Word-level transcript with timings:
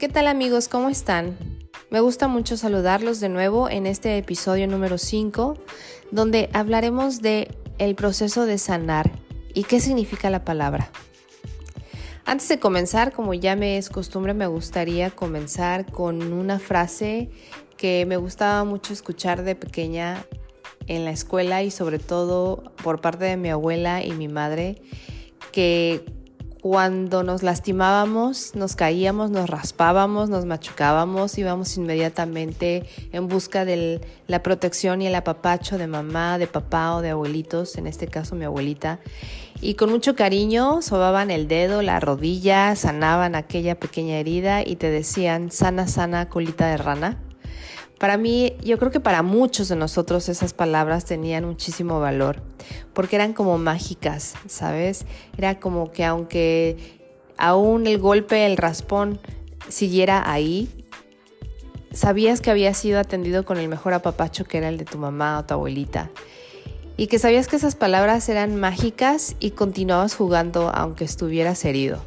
¿Qué 0.00 0.08
tal 0.08 0.28
amigos? 0.28 0.68
¿Cómo 0.68 0.88
están? 0.88 1.36
Me 1.90 2.00
gusta 2.00 2.26
mucho 2.26 2.56
saludarlos 2.56 3.20
de 3.20 3.28
nuevo 3.28 3.68
en 3.68 3.84
este 3.84 4.16
episodio 4.16 4.66
número 4.66 4.96
5, 4.96 5.58
donde 6.10 6.48
hablaremos 6.54 7.20
de 7.20 7.54
el 7.76 7.94
proceso 7.96 8.46
de 8.46 8.56
sanar 8.56 9.10
y 9.52 9.64
qué 9.64 9.78
significa 9.78 10.30
la 10.30 10.42
palabra. 10.42 10.90
Antes 12.24 12.48
de 12.48 12.58
comenzar, 12.58 13.12
como 13.12 13.34
ya 13.34 13.56
me 13.56 13.76
es 13.76 13.90
costumbre, 13.90 14.32
me 14.32 14.46
gustaría 14.46 15.10
comenzar 15.10 15.92
con 15.92 16.32
una 16.32 16.58
frase 16.58 17.28
que 17.76 18.06
me 18.06 18.16
gustaba 18.16 18.64
mucho 18.64 18.94
escuchar 18.94 19.42
de 19.42 19.54
pequeña 19.54 20.24
en 20.86 21.04
la 21.04 21.10
escuela 21.10 21.62
y 21.62 21.70
sobre 21.70 21.98
todo 21.98 22.72
por 22.82 23.02
parte 23.02 23.26
de 23.26 23.36
mi 23.36 23.50
abuela 23.50 24.02
y 24.02 24.12
mi 24.12 24.28
madre, 24.28 24.80
que 25.52 26.19
cuando 26.60 27.22
nos 27.22 27.42
lastimábamos, 27.42 28.54
nos 28.54 28.76
caíamos, 28.76 29.30
nos 29.30 29.48
raspábamos, 29.48 30.28
nos 30.28 30.44
machucábamos, 30.44 31.38
íbamos 31.38 31.76
inmediatamente 31.76 32.84
en 33.12 33.28
busca 33.28 33.64
de 33.64 34.00
la 34.26 34.42
protección 34.42 35.00
y 35.00 35.06
el 35.06 35.14
apapacho 35.14 35.78
de 35.78 35.86
mamá, 35.86 36.38
de 36.38 36.46
papá 36.46 36.96
o 36.96 37.00
de 37.00 37.10
abuelitos, 37.10 37.76
en 37.76 37.86
este 37.86 38.08
caso 38.08 38.34
mi 38.34 38.44
abuelita. 38.44 39.00
Y 39.62 39.74
con 39.74 39.90
mucho 39.90 40.14
cariño 40.14 40.82
sobaban 40.82 41.30
el 41.30 41.48
dedo, 41.48 41.82
la 41.82 42.00
rodilla, 42.00 42.76
sanaban 42.76 43.34
aquella 43.34 43.78
pequeña 43.78 44.16
herida 44.16 44.62
y 44.66 44.76
te 44.76 44.90
decían, 44.90 45.50
sana, 45.50 45.86
sana, 45.86 46.28
colita 46.28 46.68
de 46.68 46.76
rana. 46.76 47.29
Para 48.00 48.16
mí, 48.16 48.56
yo 48.64 48.78
creo 48.78 48.90
que 48.90 48.98
para 48.98 49.22
muchos 49.22 49.68
de 49.68 49.76
nosotros 49.76 50.30
esas 50.30 50.54
palabras 50.54 51.04
tenían 51.04 51.44
muchísimo 51.44 52.00
valor, 52.00 52.40
porque 52.94 53.16
eran 53.16 53.34
como 53.34 53.58
mágicas, 53.58 54.36
¿sabes? 54.46 55.04
Era 55.36 55.60
como 55.60 55.92
que 55.92 56.06
aunque 56.06 56.78
aún 57.36 57.86
el 57.86 57.98
golpe, 57.98 58.46
el 58.46 58.56
raspón 58.56 59.20
siguiera 59.68 60.32
ahí, 60.32 60.86
sabías 61.92 62.40
que 62.40 62.50
había 62.50 62.72
sido 62.72 62.98
atendido 62.98 63.44
con 63.44 63.58
el 63.58 63.68
mejor 63.68 63.92
apapacho 63.92 64.46
que 64.46 64.56
era 64.56 64.70
el 64.70 64.78
de 64.78 64.86
tu 64.86 64.96
mamá 64.96 65.38
o 65.38 65.44
tu 65.44 65.52
abuelita. 65.52 66.08
Y 66.96 67.08
que 67.08 67.18
sabías 67.18 67.48
que 67.48 67.56
esas 67.56 67.74
palabras 67.76 68.30
eran 68.30 68.56
mágicas 68.56 69.36
y 69.40 69.50
continuabas 69.50 70.14
jugando 70.14 70.70
aunque 70.74 71.04
estuvieras 71.04 71.66
herido. 71.66 72.02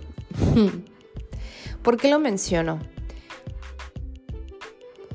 ¿Por 1.84 1.98
qué 1.98 2.10
lo 2.10 2.18
menciono? 2.18 2.80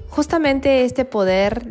Justamente 0.09 0.85
este 0.85 1.05
poder 1.05 1.67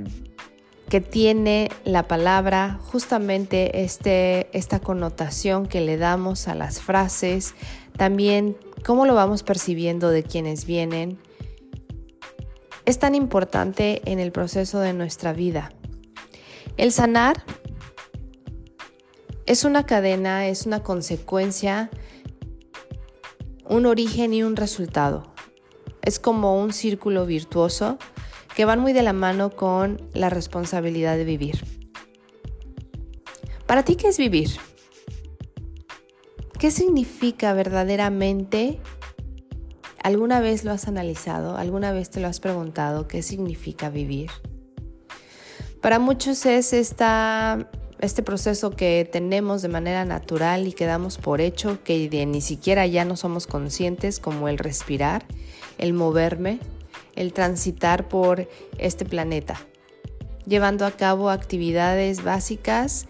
que 0.90 1.02
tiene 1.02 1.70
la 1.84 2.08
palabra, 2.08 2.80
justamente 2.82 3.84
este, 3.84 4.48
esta 4.58 4.80
connotación 4.80 5.68
que 5.68 5.82
le 5.82 5.98
damos 5.98 6.48
a 6.48 6.56
las 6.56 6.80
frases, 6.80 7.56
también 7.98 8.56
cómo 8.86 9.06
lo 9.06 9.14
vamos 9.14 9.44
percibiendo 9.44 10.10
de 10.10 10.24
quienes 10.24 10.66
vienen, 10.66 11.20
es 12.86 13.00
tan 13.00 13.16
importante 13.16 14.02
en 14.06 14.20
el 14.20 14.32
proceso 14.32 14.80
de 14.80 14.94
nuestra 14.94 15.34
vida. 15.34 15.74
El 16.78 16.94
sanar 16.94 17.44
es 19.46 19.66
una 19.66 19.86
cadena, 19.86 20.48
es 20.48 20.66
una 20.66 20.84
consecuencia, 20.84 21.90
un 23.66 23.86
origen 23.86 24.34
y 24.34 24.44
un 24.44 24.56
resultado. 24.56 25.34
Es 26.02 26.18
como 26.18 26.62
un 26.62 26.72
círculo 26.72 27.26
virtuoso 27.26 27.98
que 28.58 28.66
van 28.66 28.80
muy 28.80 28.92
de 28.92 29.04
la 29.04 29.14
mano 29.14 29.52
con 29.52 30.02
la 30.14 30.32
responsabilidad 30.32 31.16
de 31.16 31.26
vivir. 31.26 31.64
¿Para 33.68 33.84
ti 33.84 33.96
qué 33.96 34.08
es 34.08 34.18
vivir? 34.18 34.50
¿Qué 36.58 36.72
significa 36.72 37.54
verdaderamente? 37.54 38.80
¿Alguna 40.02 40.40
vez 40.40 40.64
lo 40.64 40.72
has 40.72 40.88
analizado? 40.88 41.56
¿Alguna 41.56 41.92
vez 41.92 42.10
te 42.10 42.20
lo 42.20 42.28
has 42.30 42.40
preguntado 42.40 43.08
qué 43.08 43.22
significa 43.22 43.92
vivir? 43.92 44.32
Para 45.80 46.00
muchos 46.00 46.48
es 46.48 46.74
esta, 46.74 47.70
este 48.00 48.24
proceso 48.24 48.72
que 48.72 49.08
tenemos 49.12 49.62
de 49.62 49.68
manera 49.68 50.04
natural 50.04 50.66
y 50.66 50.74
que 50.74 50.88
damos 50.88 51.20
por 51.20 51.42
hecho, 51.42 51.84
que 51.84 52.10
ni 52.26 52.42
siquiera 52.42 52.88
ya 52.88 53.06
no 53.06 53.18
somos 53.18 53.46
conscientes, 53.46 54.20
como 54.20 54.50
el 54.50 54.58
respirar, 54.58 55.28
el 55.78 55.94
moverme, 55.94 56.60
el 57.18 57.34
transitar 57.34 58.08
por 58.08 58.48
este 58.78 59.04
planeta, 59.04 59.60
llevando 60.46 60.86
a 60.86 60.92
cabo 60.92 61.30
actividades 61.30 62.24
básicas 62.24 63.08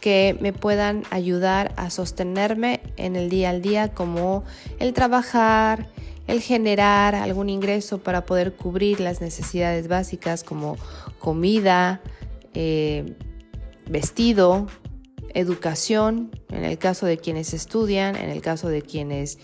que 0.00 0.36
me 0.40 0.52
puedan 0.52 1.02
ayudar 1.10 1.74
a 1.76 1.90
sostenerme 1.90 2.80
en 2.96 3.16
el 3.16 3.28
día 3.28 3.50
al 3.50 3.60
día, 3.60 3.92
como 3.92 4.44
el 4.78 4.92
trabajar, 4.92 5.88
el 6.26 6.40
generar 6.40 7.14
algún 7.14 7.50
ingreso 7.50 7.98
para 7.98 8.24
poder 8.24 8.54
cubrir 8.54 9.00
las 9.00 9.20
necesidades 9.20 9.88
básicas 9.88 10.44
como 10.44 10.76
comida, 11.18 12.00
eh, 12.54 13.16
vestido, 13.88 14.66
educación, 15.34 16.30
en 16.48 16.64
el 16.64 16.78
caso 16.78 17.06
de 17.06 17.18
quienes 17.18 17.52
estudian, 17.52 18.16
en 18.16 18.30
el 18.30 18.40
caso 18.40 18.68
de 18.68 18.82
quienes 18.82 19.38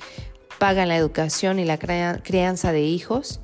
pagan 0.59 0.89
la 0.89 0.97
educación 0.97 1.59
y 1.59 1.65
la 1.65 1.79
crianza 1.79 2.73
de 2.73 2.83
hijos, 2.83 3.41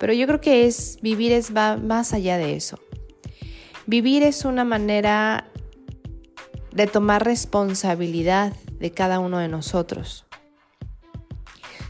pero 0.00 0.14
yo 0.14 0.26
creo 0.26 0.40
que 0.40 0.66
es 0.66 0.98
vivir 1.02 1.30
es 1.30 1.54
va 1.54 1.76
más 1.76 2.14
allá 2.14 2.38
de 2.38 2.56
eso. 2.56 2.80
Vivir 3.86 4.22
es 4.22 4.46
una 4.46 4.64
manera 4.64 5.46
de 6.72 6.86
tomar 6.86 7.24
responsabilidad 7.24 8.54
de 8.78 8.92
cada 8.92 9.18
uno 9.18 9.38
de 9.38 9.48
nosotros. 9.48 10.24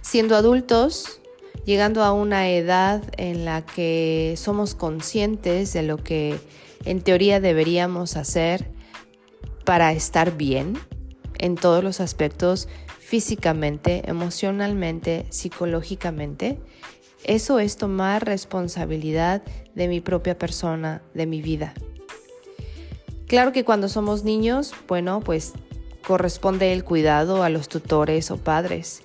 Siendo 0.02 0.34
adultos, 0.34 1.20
llegando 1.64 2.02
a 2.02 2.12
una 2.12 2.50
edad 2.50 3.00
en 3.16 3.44
la 3.44 3.64
que 3.64 4.34
somos 4.36 4.74
conscientes 4.74 5.72
de 5.72 5.84
lo 5.84 5.98
que 5.98 6.40
en 6.84 7.02
teoría 7.02 7.38
deberíamos 7.38 8.16
hacer 8.16 8.72
para 9.64 9.92
estar 9.92 10.36
bien 10.36 10.76
en 11.38 11.54
todos 11.54 11.84
los 11.84 12.00
aspectos, 12.00 12.66
físicamente, 12.98 14.02
emocionalmente, 14.08 15.26
psicológicamente, 15.30 16.58
eso 17.24 17.58
es 17.58 17.76
tomar 17.76 18.24
responsabilidad 18.24 19.42
de 19.74 19.88
mi 19.88 20.00
propia 20.00 20.38
persona, 20.38 21.02
de 21.14 21.26
mi 21.26 21.42
vida. 21.42 21.74
Claro 23.26 23.52
que 23.52 23.64
cuando 23.64 23.88
somos 23.88 24.24
niños, 24.24 24.72
bueno, 24.88 25.20
pues 25.20 25.52
corresponde 26.06 26.72
el 26.72 26.84
cuidado 26.84 27.42
a 27.42 27.48
los 27.48 27.68
tutores 27.68 28.30
o 28.30 28.38
padres. 28.38 29.02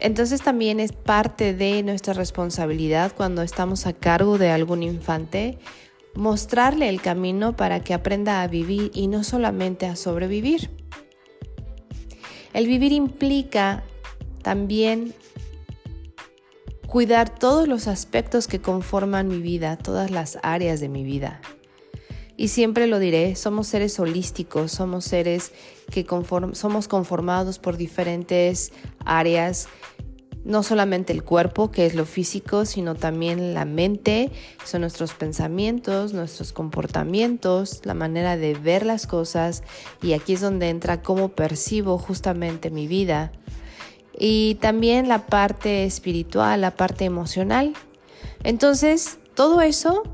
Entonces 0.00 0.42
también 0.42 0.80
es 0.80 0.92
parte 0.92 1.54
de 1.54 1.84
nuestra 1.84 2.12
responsabilidad 2.12 3.12
cuando 3.16 3.42
estamos 3.42 3.86
a 3.86 3.92
cargo 3.92 4.36
de 4.36 4.50
algún 4.50 4.82
infante 4.82 5.58
mostrarle 6.14 6.88
el 6.88 7.00
camino 7.00 7.56
para 7.56 7.80
que 7.80 7.94
aprenda 7.94 8.42
a 8.42 8.48
vivir 8.48 8.90
y 8.94 9.06
no 9.06 9.22
solamente 9.24 9.86
a 9.86 9.96
sobrevivir. 9.96 10.70
El 12.52 12.66
vivir 12.66 12.92
implica 12.92 13.84
también 14.42 15.14
cuidar 16.92 17.30
todos 17.30 17.68
los 17.68 17.88
aspectos 17.88 18.46
que 18.46 18.60
conforman 18.60 19.26
mi 19.26 19.38
vida, 19.38 19.78
todas 19.78 20.10
las 20.10 20.38
áreas 20.42 20.78
de 20.78 20.90
mi 20.90 21.04
vida. 21.04 21.40
Y 22.36 22.48
siempre 22.48 22.86
lo 22.86 22.98
diré, 22.98 23.34
somos 23.34 23.66
seres 23.66 23.98
holísticos, 23.98 24.72
somos 24.72 25.06
seres 25.06 25.52
que 25.90 26.04
somos 26.52 26.88
conformados 26.88 27.58
por 27.58 27.78
diferentes 27.78 28.74
áreas, 29.06 29.68
no 30.44 30.62
solamente 30.62 31.14
el 31.14 31.24
cuerpo, 31.24 31.70
que 31.70 31.86
es 31.86 31.94
lo 31.94 32.04
físico, 32.04 32.66
sino 32.66 32.94
también 32.94 33.54
la 33.54 33.64
mente, 33.64 34.30
son 34.62 34.82
nuestros 34.82 35.14
pensamientos, 35.14 36.12
nuestros 36.12 36.52
comportamientos, 36.52 37.80
la 37.84 37.94
manera 37.94 38.36
de 38.36 38.52
ver 38.52 38.84
las 38.84 39.06
cosas, 39.06 39.62
y 40.02 40.12
aquí 40.12 40.34
es 40.34 40.42
donde 40.42 40.68
entra 40.68 41.00
cómo 41.00 41.30
percibo 41.30 41.96
justamente 41.96 42.70
mi 42.70 42.86
vida 42.86 43.32
y 44.24 44.54
también 44.60 45.08
la 45.08 45.26
parte 45.26 45.84
espiritual, 45.84 46.60
la 46.60 46.70
parte 46.76 47.04
emocional. 47.04 47.72
Entonces, 48.44 49.18
todo 49.34 49.62
eso 49.62 50.04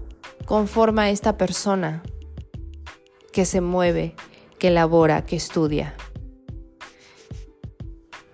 conforma 0.47 1.03
a 1.03 1.11
esta 1.11 1.37
persona 1.37 2.03
que 3.33 3.45
se 3.45 3.61
mueve, 3.61 4.15
que 4.59 4.69
elabora, 4.69 5.27
que 5.27 5.37
estudia. 5.37 5.95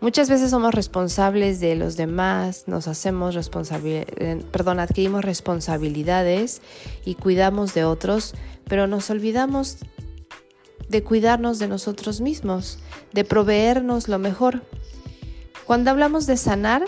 Muchas 0.01 0.31
veces 0.31 0.51
somos 0.51 0.73
responsables 0.73 1.59
de 1.59 1.75
los 1.75 1.97
demás, 1.97 2.69
nos 2.69 2.87
hacemos 2.87 3.35
responsables, 3.35 4.07
eh, 4.19 4.45
perdón, 4.53 4.79
adquirimos 4.79 5.25
responsabilidades 5.25 6.63
y 7.05 7.17
cuidamos 7.17 7.75
de 7.75 7.85
otros, 7.85 8.35
pero 8.69 8.87
nos 8.87 9.11
olvidamos 9.11 9.79
de 10.89 11.03
cuidarnos 11.03 11.59
de 11.59 11.67
nosotros 11.67 12.21
mismos, 12.21 12.79
de 13.13 13.25
proveernos 13.25 14.07
lo 14.07 14.21
mejor. 14.21 14.63
Cuando 15.67 15.91
hablamos 15.91 16.27
de 16.27 16.37
sanar, 16.37 16.85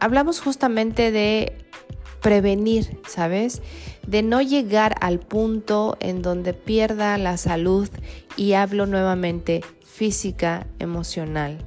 hablamos 0.00 0.40
justamente 0.40 1.10
de 1.10 1.66
prevenir, 2.22 2.98
¿sabes? 3.06 3.62
De 4.06 4.22
no 4.22 4.40
llegar 4.40 4.96
al 5.00 5.18
punto 5.20 5.96
en 6.00 6.22
donde 6.22 6.54
pierda 6.54 7.18
la 7.18 7.36
salud 7.36 7.88
y 8.36 8.54
hablo 8.54 8.86
nuevamente 8.86 9.62
física, 9.84 10.66
emocional. 10.78 11.58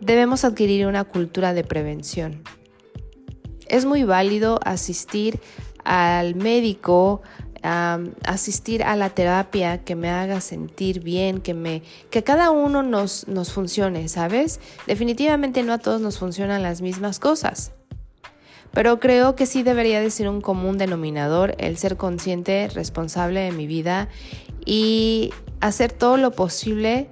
debemos 0.00 0.44
adquirir 0.44 0.86
una 0.86 1.04
cultura 1.04 1.54
de 1.54 1.62
prevención. 1.62 2.42
Es 3.68 3.84
muy 3.84 4.02
válido 4.02 4.58
asistir 4.64 5.40
al 5.84 6.34
médico, 6.34 7.22
asistir 7.62 8.82
a 8.82 8.96
la 8.96 9.10
terapia 9.10 9.84
que 9.84 9.94
me 9.94 10.10
haga 10.10 10.40
sentir 10.40 11.00
bien, 11.00 11.40
que 11.40 11.54
me 11.54 11.82
que 12.10 12.24
cada 12.24 12.50
uno 12.50 12.82
nos, 12.82 13.28
nos 13.28 13.52
funcione, 13.52 14.08
¿sabes? 14.08 14.60
Definitivamente 14.86 15.62
no 15.62 15.72
a 15.72 15.78
todos 15.78 16.00
nos 16.00 16.18
funcionan 16.18 16.62
las 16.62 16.82
mismas 16.82 17.18
cosas. 17.18 17.72
Pero 18.72 19.00
creo 19.00 19.36
que 19.36 19.46
sí 19.46 19.62
debería 19.62 20.00
de 20.00 20.10
ser 20.10 20.28
un 20.28 20.40
común 20.40 20.78
denominador 20.78 21.54
el 21.58 21.76
ser 21.76 21.96
consciente, 21.96 22.68
responsable 22.74 23.40
de 23.40 23.52
mi 23.52 23.66
vida 23.66 24.08
y 24.64 25.32
hacer 25.60 25.92
todo 25.92 26.16
lo 26.16 26.32
posible 26.32 27.08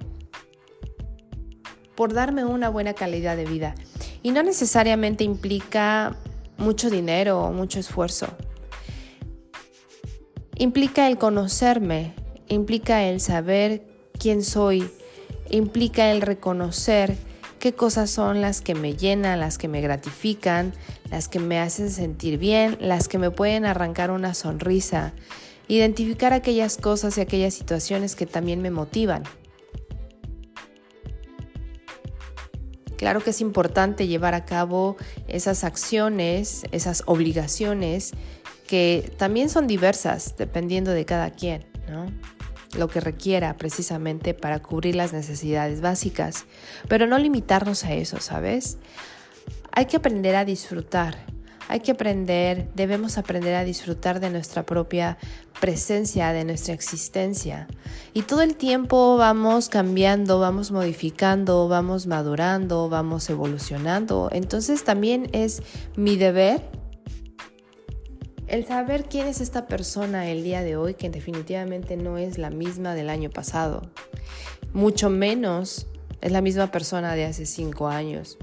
por 1.95 2.13
darme 2.13 2.45
una 2.45 2.69
buena 2.69 2.93
calidad 2.93 3.37
de 3.37 3.45
vida. 3.45 3.75
Y 4.23 4.31
no 4.31 4.41
necesariamente 4.43 5.23
implica 5.23 6.15
mucho 6.57 6.89
dinero 6.89 7.43
o 7.43 7.51
mucho 7.51 7.79
esfuerzo. 7.79 8.27
Implica 10.61 11.07
el 11.07 11.17
conocerme, 11.17 12.13
implica 12.47 13.01
el 13.05 13.19
saber 13.19 13.81
quién 14.19 14.43
soy, 14.43 14.87
implica 15.49 16.11
el 16.11 16.21
reconocer 16.21 17.17
qué 17.57 17.73
cosas 17.73 18.11
son 18.11 18.41
las 18.41 18.61
que 18.61 18.75
me 18.75 18.95
llenan, 18.95 19.39
las 19.39 19.57
que 19.57 19.67
me 19.67 19.81
gratifican, 19.81 20.73
las 21.09 21.29
que 21.29 21.39
me 21.39 21.57
hacen 21.57 21.89
sentir 21.89 22.37
bien, 22.37 22.77
las 22.79 23.07
que 23.07 23.17
me 23.17 23.31
pueden 23.31 23.65
arrancar 23.65 24.11
una 24.11 24.35
sonrisa, 24.35 25.13
identificar 25.67 26.31
aquellas 26.31 26.77
cosas 26.77 27.17
y 27.17 27.21
aquellas 27.21 27.55
situaciones 27.55 28.15
que 28.15 28.27
también 28.27 28.61
me 28.61 28.69
motivan. 28.69 29.23
Claro 32.97 33.21
que 33.21 33.31
es 33.31 33.41
importante 33.41 34.05
llevar 34.05 34.35
a 34.35 34.45
cabo 34.45 34.95
esas 35.27 35.63
acciones, 35.63 36.65
esas 36.71 37.01
obligaciones 37.07 38.13
que 38.67 39.13
también 39.17 39.49
son 39.49 39.67
diversas 39.67 40.35
dependiendo 40.37 40.91
de 40.91 41.05
cada 41.05 41.31
quien, 41.31 41.65
¿no? 41.89 42.05
Lo 42.77 42.87
que 42.87 43.01
requiera 43.01 43.57
precisamente 43.57 44.33
para 44.33 44.61
cubrir 44.61 44.95
las 44.95 45.11
necesidades 45.11 45.81
básicas, 45.81 46.45
pero 46.87 47.05
no 47.05 47.17
limitarnos 47.17 47.83
a 47.83 47.93
eso, 47.93 48.19
¿sabes? 48.21 48.77
Hay 49.73 49.85
que 49.85 49.97
aprender 49.97 50.35
a 50.35 50.45
disfrutar, 50.45 51.17
hay 51.67 51.79
que 51.79 51.91
aprender, 51.91 52.69
debemos 52.75 53.17
aprender 53.17 53.55
a 53.55 53.63
disfrutar 53.63 54.19
de 54.19 54.29
nuestra 54.29 54.65
propia 54.65 55.17
presencia, 55.61 56.33
de 56.33 56.43
nuestra 56.43 56.73
existencia. 56.73 57.67
Y 58.13 58.23
todo 58.23 58.41
el 58.41 58.55
tiempo 58.55 59.15
vamos 59.15 59.69
cambiando, 59.69 60.39
vamos 60.39 60.71
modificando, 60.71 61.69
vamos 61.69 62.07
madurando, 62.07 62.89
vamos 62.89 63.29
evolucionando. 63.29 64.29
Entonces 64.33 64.83
también 64.83 65.29
es 65.31 65.61
mi 65.95 66.17
deber 66.17 66.61
el 68.51 68.65
saber 68.65 69.05
quién 69.05 69.27
es 69.27 69.39
esta 69.39 69.65
persona 69.65 70.29
el 70.29 70.43
día 70.43 70.61
de 70.61 70.75
hoy, 70.75 70.95
que 70.95 71.09
definitivamente 71.09 71.95
no 71.95 72.17
es 72.17 72.37
la 72.37 72.49
misma 72.49 72.95
del 72.95 73.09
año 73.09 73.29
pasado, 73.29 73.89
mucho 74.73 75.09
menos 75.09 75.87
es 76.19 76.33
la 76.33 76.41
misma 76.41 76.69
persona 76.69 77.15
de 77.15 77.23
hace 77.23 77.45
cinco 77.45 77.87
años. 77.87 78.37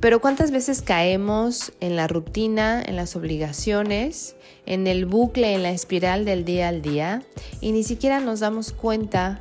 Pero 0.00 0.20
cuántas 0.20 0.50
veces 0.50 0.82
caemos 0.82 1.72
en 1.78 1.94
la 1.94 2.08
rutina, 2.08 2.82
en 2.84 2.96
las 2.96 3.14
obligaciones, 3.14 4.34
en 4.66 4.88
el 4.88 5.06
bucle, 5.06 5.54
en 5.54 5.62
la 5.62 5.70
espiral 5.70 6.24
del 6.24 6.44
día 6.44 6.68
al 6.68 6.82
día 6.82 7.22
y 7.60 7.70
ni 7.70 7.84
siquiera 7.84 8.18
nos 8.18 8.40
damos 8.40 8.72
cuenta 8.72 9.40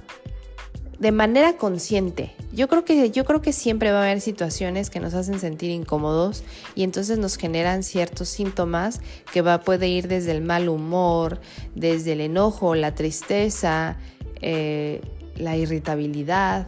de 0.99 1.11
manera 1.11 1.57
consciente. 1.57 2.33
Yo 2.53 2.67
creo 2.67 2.85
que 2.85 3.11
yo 3.11 3.25
creo 3.25 3.41
que 3.41 3.51
siempre 3.51 3.91
va 3.91 3.99
a 3.99 4.03
haber 4.03 4.21
situaciones 4.21 4.89
que 4.89 4.99
nos 4.99 5.13
hacen 5.13 5.39
sentir 5.39 5.71
incómodos 5.71 6.43
y 6.73 6.83
entonces 6.83 7.17
nos 7.17 7.37
generan 7.37 7.83
ciertos 7.83 8.29
síntomas 8.29 9.01
que 9.31 9.41
va 9.41 9.61
puede 9.61 9.87
ir 9.87 10.07
desde 10.07 10.31
el 10.31 10.41
mal 10.41 10.69
humor, 10.69 11.39
desde 11.75 12.13
el 12.13 12.21
enojo, 12.21 12.75
la 12.75 12.95
tristeza, 12.95 13.97
eh, 14.41 15.01
la 15.35 15.57
irritabilidad, 15.57 16.67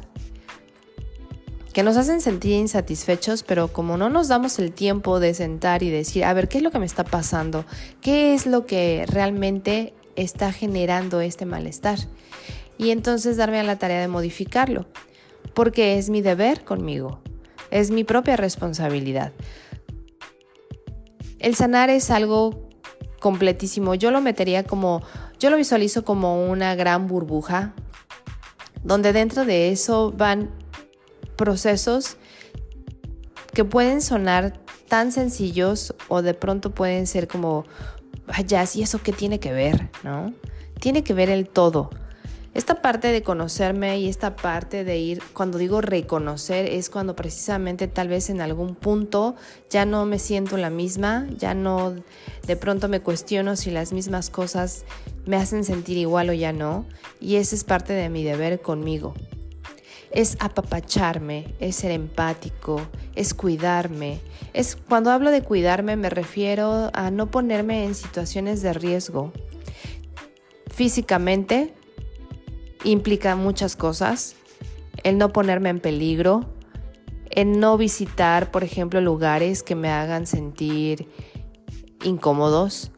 que 1.77 1.83
nos 1.83 1.95
hacen 1.95 2.21
sentir 2.21 2.53
insatisfechos, 2.53 3.43
pero 3.43 3.71
como 3.71 3.97
no 3.97 4.09
nos 4.09 4.27
damos 4.27 4.57
el 4.57 4.71
tiempo 4.71 5.19
de 5.19 5.35
sentar 5.35 5.83
y 5.83 5.91
decir, 5.91 6.25
a 6.25 6.33
ver, 6.33 6.47
¿qué 6.47 6.57
es 6.57 6.63
lo 6.63 6.71
que 6.71 6.79
me 6.79 6.87
está 6.87 7.03
pasando? 7.03 7.65
¿Qué 8.01 8.33
es 8.33 8.47
lo 8.47 8.65
que 8.65 9.05
realmente 9.07 9.93
está 10.15 10.51
generando 10.51 11.21
este 11.21 11.45
malestar? 11.45 11.99
Y 12.77 12.91
entonces 12.91 13.37
darme 13.37 13.59
a 13.59 13.63
la 13.63 13.77
tarea 13.77 14.01
de 14.01 14.07
modificarlo, 14.07 14.85
porque 15.53 15.97
es 15.97 16.09
mi 16.09 16.21
deber 16.21 16.63
conmigo, 16.63 17.19
es 17.71 17.91
mi 17.91 18.03
propia 18.03 18.37
responsabilidad. 18.37 19.33
El 21.39 21.55
sanar 21.55 21.89
es 21.89 22.09
algo 22.09 22.69
completísimo, 23.19 23.95
yo 23.95 24.11
lo 24.11 24.21
metería 24.21 24.63
como, 24.63 25.01
yo 25.39 25.49
lo 25.49 25.57
visualizo 25.57 26.03
como 26.05 26.47
una 26.49 26.75
gran 26.75 27.07
burbuja, 27.07 27.73
donde 28.83 29.13
dentro 29.13 29.45
de 29.45 29.71
eso 29.71 30.13
van 30.15 30.49
procesos 31.35 32.17
que 33.53 33.65
pueden 33.65 34.01
sonar 34.01 34.53
tan 34.87 35.11
sencillos 35.11 35.93
o 36.07 36.21
de 36.21 36.33
pronto 36.33 36.71
pueden 36.71 37.07
ser 37.07 37.27
como, 37.27 37.65
vaya, 38.27 38.63
¿y 38.73 38.81
eso 38.81 39.01
qué 39.01 39.11
tiene 39.11 39.39
que 39.39 39.51
ver? 39.51 39.89
¿No? 40.03 40.33
Tiene 40.79 41.03
que 41.03 41.13
ver 41.13 41.29
el 41.29 41.47
todo. 41.49 41.89
Esta 42.57 42.81
parte 42.81 43.09
de 43.09 43.21
conocerme 43.21 43.99
y 43.99 44.09
esta 44.09 44.35
parte 44.35 44.83
de 44.83 44.97
ir, 44.97 45.21
cuando 45.33 45.59
digo 45.59 45.79
reconocer, 45.79 46.65
es 46.65 46.89
cuando 46.89 47.15
precisamente 47.15 47.87
tal 47.87 48.07
vez 48.07 48.31
en 48.31 48.41
algún 48.41 48.73
punto 48.73 49.35
ya 49.69 49.85
no 49.85 50.07
me 50.07 50.17
siento 50.17 50.57
la 50.57 50.71
misma, 50.71 51.27
ya 51.37 51.53
no 51.53 51.93
de 52.47 52.55
pronto 52.55 52.87
me 52.87 52.99
cuestiono 52.99 53.55
si 53.55 53.69
las 53.69 53.93
mismas 53.93 54.31
cosas 54.31 54.85
me 55.27 55.37
hacen 55.37 55.65
sentir 55.65 55.97
igual 55.97 56.31
o 56.31 56.33
ya 56.33 56.51
no. 56.51 56.87
Y 57.19 57.35
esa 57.35 57.53
es 57.53 57.63
parte 57.63 57.93
de 57.93 58.09
mi 58.09 58.23
deber 58.23 58.59
conmigo. 58.59 59.13
Es 60.09 60.35
apapacharme, 60.39 61.53
es 61.59 61.75
ser 61.75 61.91
empático, 61.91 62.81
es 63.13 63.35
cuidarme. 63.35 64.19
Es 64.53 64.75
cuando 64.75 65.11
hablo 65.11 65.29
de 65.29 65.43
cuidarme 65.43 65.95
me 65.95 66.09
refiero 66.09 66.89
a 66.93 67.11
no 67.11 67.29
ponerme 67.29 67.85
en 67.85 67.93
situaciones 67.93 68.63
de 68.63 68.73
riesgo 68.73 69.31
físicamente, 70.77 71.73
implica 72.83 73.35
muchas 73.35 73.75
cosas. 73.75 74.35
El 75.03 75.17
no 75.17 75.31
ponerme 75.31 75.69
en 75.69 75.79
peligro, 75.79 76.45
el 77.29 77.59
no 77.59 77.77
visitar, 77.77 78.51
por 78.51 78.63
ejemplo, 78.63 79.01
lugares 79.01 79.63
que 79.63 79.75
me 79.75 79.89
hagan 79.89 80.25
sentir 80.25 81.07
incómodos, 82.03 82.91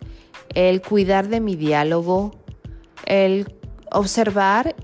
el 0.55 0.81
cuidar 0.81 1.27
de 1.27 1.39
mi 1.39 1.55
diálogo, 1.55 2.31
el 3.05 3.53
observar 3.91 4.75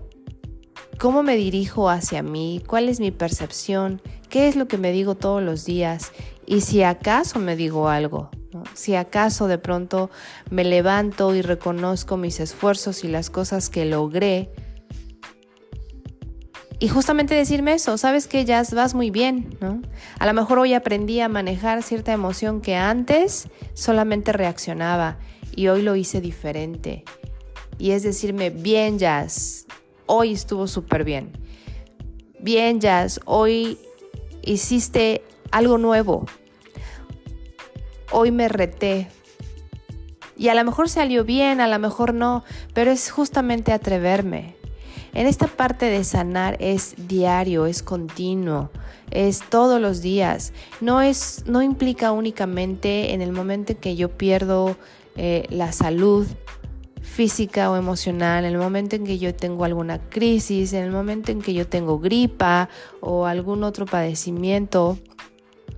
cómo 0.97 1.23
me 1.23 1.35
dirijo 1.35 1.89
hacia 1.89 2.23
mí, 2.23 2.61
cuál 2.65 2.89
es 2.89 2.99
mi 2.99 3.11
percepción, 3.11 4.01
qué 4.29 4.47
es 4.47 4.55
lo 4.55 4.67
que 4.67 4.77
me 4.77 4.91
digo 4.91 5.15
todos 5.15 5.41
los 5.41 5.65
días 5.65 6.11
y 6.45 6.61
si 6.61 6.83
acaso 6.83 7.39
me 7.39 7.55
digo 7.55 7.89
algo. 7.89 8.29
Si 8.73 8.95
acaso 8.95 9.47
de 9.47 9.57
pronto 9.57 10.09
me 10.49 10.63
levanto 10.63 11.35
y 11.35 11.41
reconozco 11.41 12.17
mis 12.17 12.39
esfuerzos 12.39 13.03
y 13.03 13.07
las 13.07 13.29
cosas 13.29 13.69
que 13.69 13.85
logré, 13.85 14.49
y 16.79 16.89
justamente 16.89 17.35
decirme 17.35 17.73
eso, 17.73 17.97
sabes 17.97 18.27
que 18.27 18.43
ya 18.43 18.61
vas 18.73 18.93
muy 18.93 19.09
bien, 19.09 19.57
¿no? 19.61 19.81
A 20.19 20.25
lo 20.25 20.33
mejor 20.33 20.59
hoy 20.59 20.73
aprendí 20.73 21.21
a 21.21 21.29
manejar 21.29 21.83
cierta 21.83 22.11
emoción 22.11 22.61
que 22.61 22.75
antes 22.75 23.47
solamente 23.73 24.33
reaccionaba 24.33 25.17
y 25.55 25.67
hoy 25.67 25.81
lo 25.81 25.95
hice 25.95 26.19
diferente. 26.19 27.05
Y 27.77 27.91
es 27.91 28.03
decirme, 28.03 28.49
bien 28.49 28.99
Jazz, 28.99 29.67
hoy 30.05 30.33
estuvo 30.33 30.67
súper 30.67 31.03
bien. 31.05 31.31
Bien 32.39 32.81
Jazz, 32.81 33.21
hoy 33.25 33.77
hiciste 34.41 35.23
algo 35.51 35.77
nuevo. 35.77 36.25
Hoy 38.11 38.31
me 38.31 38.49
reté. 38.49 39.07
Y 40.37 40.49
a 40.49 40.55
lo 40.55 40.63
mejor 40.65 40.89
salió 40.89 41.23
bien, 41.23 41.61
a 41.61 41.67
lo 41.67 41.79
mejor 41.79 42.13
no, 42.13 42.43
pero 42.73 42.91
es 42.91 43.09
justamente 43.09 43.71
atreverme, 43.71 44.54
en 45.15 45.27
esta 45.27 45.47
parte 45.47 45.85
de 45.85 46.03
sanar 46.03 46.57
es 46.59 46.93
diario, 47.07 47.65
es 47.65 47.81
continuo, 47.81 48.69
es 49.11 49.41
todos 49.49 49.81
los 49.81 50.01
días. 50.01 50.51
No, 50.81 51.01
es, 51.01 51.43
no 51.47 51.61
implica 51.61 52.11
únicamente 52.11 53.13
en 53.13 53.21
el 53.21 53.31
momento 53.31 53.71
en 53.71 53.79
que 53.79 53.95
yo 53.95 54.09
pierdo 54.09 54.75
eh, 55.15 55.47
la 55.49 55.71
salud 55.71 56.27
física 57.01 57.71
o 57.71 57.77
emocional, 57.77 58.43
en 58.43 58.51
el 58.51 58.57
momento 58.57 58.97
en 58.97 59.05
que 59.05 59.17
yo 59.17 59.33
tengo 59.33 59.63
alguna 59.63 59.99
crisis, 60.09 60.73
en 60.73 60.83
el 60.83 60.91
momento 60.91 61.31
en 61.31 61.41
que 61.41 61.53
yo 61.53 61.65
tengo 61.65 61.97
gripa 61.99 62.67
o 62.99 63.25
algún 63.25 63.63
otro 63.63 63.85
padecimiento 63.85 64.97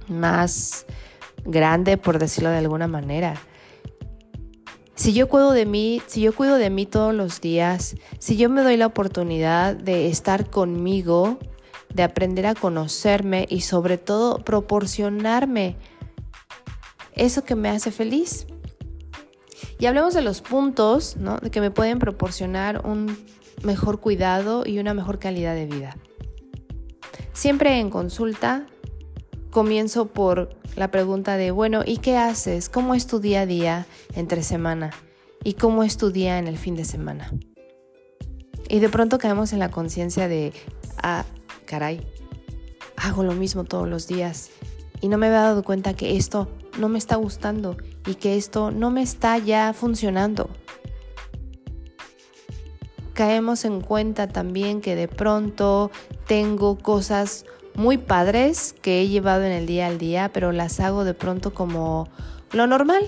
más 0.07 0.87
grande, 1.45 1.97
por 1.97 2.17
decirlo 2.17 2.49
de 2.49 2.57
alguna 2.57 2.87
manera. 2.87 3.39
Si 4.97 5.13
yo 5.13 5.29
cuido 5.29 5.51
de 5.51 5.67
mí, 5.67 6.01
si 6.07 6.21
yo 6.21 6.33
cuido 6.33 6.55
de 6.55 6.71
mí 6.71 6.87
todos 6.87 7.13
los 7.13 7.39
días, 7.39 7.95
si 8.17 8.35
yo 8.35 8.49
me 8.49 8.63
doy 8.63 8.77
la 8.77 8.87
oportunidad 8.87 9.75
de 9.75 10.09
estar 10.09 10.49
conmigo, 10.49 11.37
de 11.93 12.01
aprender 12.01 12.47
a 12.47 12.55
conocerme 12.55 13.45
y 13.47 13.61
sobre 13.61 13.99
todo 13.99 14.39
proporcionarme 14.39 15.75
eso 17.13 17.43
que 17.43 17.53
me 17.53 17.69
hace 17.69 17.91
feliz. 17.91 18.47
Y 19.77 19.85
hablemos 19.85 20.15
de 20.15 20.23
los 20.23 20.41
puntos 20.41 21.15
¿no? 21.15 21.39
que 21.39 21.61
me 21.61 21.69
pueden 21.69 21.99
proporcionar 21.99 22.83
un 22.83 23.15
mejor 23.61 23.99
cuidado 23.99 24.63
y 24.65 24.79
una 24.79 24.95
mejor 24.95 25.19
calidad 25.19 25.53
de 25.53 25.67
vida. 25.67 25.95
Siempre 27.33 27.79
en 27.79 27.91
consulta 27.91 28.65
comienzo 29.57 30.05
por 30.05 30.49
la 30.75 30.91
pregunta 30.91 31.35
de, 31.35 31.49
bueno, 31.49 31.81
¿y 31.83 31.97
qué 31.97 32.15
haces? 32.15 32.69
¿Cómo 32.69 32.93
es 32.93 33.07
tu 33.07 33.19
día 33.19 33.41
a 33.41 33.45
día 33.47 33.87
entre 34.13 34.43
semana? 34.43 34.91
¿Y 35.43 35.53
cómo 35.53 35.81
es 35.81 35.97
tu 35.97 36.11
día 36.11 36.37
en 36.37 36.45
el 36.47 36.59
fin 36.59 36.75
de 36.75 36.85
semana? 36.85 37.33
Y 38.69 38.77
de 38.77 38.87
pronto 38.89 39.17
caemos 39.17 39.53
en 39.53 39.57
la 39.57 39.71
conciencia 39.71 40.27
de, 40.27 40.53
ah, 41.01 41.25
caray, 41.65 42.05
hago 42.97 43.23
lo 43.23 43.33
mismo 43.33 43.63
todos 43.63 43.89
los 43.89 44.07
días 44.07 44.51
y 45.01 45.07
no 45.07 45.17
me 45.17 45.25
había 45.25 45.41
dado 45.41 45.63
cuenta 45.63 45.95
que 45.95 46.17
esto 46.17 46.47
no 46.77 46.87
me 46.87 46.99
está 46.99 47.15
gustando 47.15 47.77
y 48.05 48.13
que 48.13 48.37
esto 48.37 48.69
no 48.69 48.91
me 48.91 49.01
está 49.01 49.39
ya 49.39 49.73
funcionando. 49.73 50.51
Caemos 53.13 53.65
en 53.65 53.81
cuenta 53.81 54.27
también 54.27 54.81
que 54.81 54.95
de 54.95 55.07
pronto 55.07 55.89
tengo 56.27 56.77
cosas 56.77 57.43
muy 57.77 57.97
padres 57.97 58.75
que 58.81 59.01
he 59.01 59.07
llevado 59.07 59.45
en 59.45 59.53
el 59.53 59.65
día 59.65 59.87
al 59.87 59.97
día, 59.97 60.29
pero 60.33 60.51
las 60.51 60.81
hago 60.81 61.05
de 61.05 61.13
pronto 61.13 61.53
como 61.53 62.09
lo 62.51 62.67
normal 62.67 63.03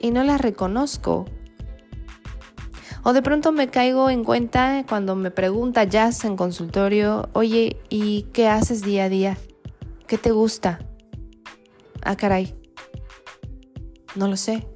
y 0.00 0.12
no 0.12 0.22
las 0.22 0.40
reconozco 0.40 1.24
o 3.08 3.12
de 3.12 3.22
pronto 3.22 3.52
me 3.52 3.68
caigo 3.68 4.10
en 4.10 4.24
cuenta 4.24 4.84
cuando 4.88 5.14
me 5.14 5.30
pregunta 5.30 5.84
Jazz 5.84 6.24
en 6.24 6.36
consultorio, 6.36 7.28
oye, 7.34 7.76
¿y 7.88 8.22
qué 8.32 8.48
haces 8.48 8.82
día 8.82 9.04
a 9.04 9.08
día? 9.08 9.38
¿Qué 10.08 10.18
te 10.18 10.32
gusta? 10.32 10.80
Ah, 12.02 12.16
caray. 12.16 12.56
No 14.16 14.26
lo 14.26 14.36
sé. 14.36 14.66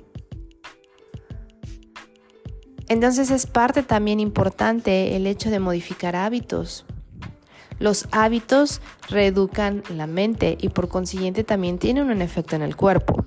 Entonces 2.86 3.32
es 3.32 3.46
parte 3.46 3.82
también 3.82 4.20
importante 4.20 5.16
el 5.16 5.26
hecho 5.26 5.50
de 5.50 5.58
modificar 5.58 6.14
hábitos. 6.14 6.86
Los 7.80 8.06
hábitos 8.12 8.82
reeducan 9.08 9.82
la 9.88 10.06
mente 10.06 10.56
y 10.60 10.68
por 10.68 10.88
consiguiente 10.88 11.44
también 11.44 11.78
tienen 11.78 12.10
un 12.10 12.20
efecto 12.20 12.54
en 12.54 12.62
el 12.62 12.76
cuerpo. 12.76 13.24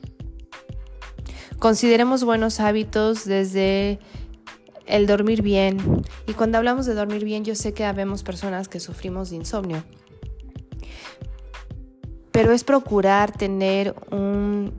Consideremos 1.58 2.24
buenos 2.24 2.60
hábitos 2.60 3.26
desde 3.26 4.00
el 4.86 5.08
dormir 5.08 5.42
bien. 5.42 6.04
Y 6.28 6.34
cuando 6.34 6.60
hablamos 6.60 6.86
de 6.86 6.94
dormir 6.94 7.26
bien, 7.26 7.44
yo 7.44 7.56
sé 7.56 7.74
que 7.74 7.84
habemos 7.84 8.22
personas 8.22 8.68
que 8.68 8.80
sufrimos 8.80 9.32
de 9.32 9.38
insomnio. 9.38 9.84
Pero 12.32 12.52
es 12.52 12.64
procurar 12.64 13.32
tener 13.32 13.96
un, 14.12 14.72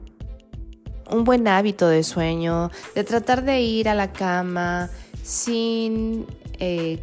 buen 1.25 1.49
hábito 1.49 1.89
de 1.89 2.05
sueño, 2.05 2.71
de 2.95 3.03
tratar 3.03 3.45
de 3.45 3.61
ir 3.61 3.89
a 3.89 3.95
la 3.95 4.13
cama 4.13 4.89
sin 5.23 6.27
eh, 6.61 7.03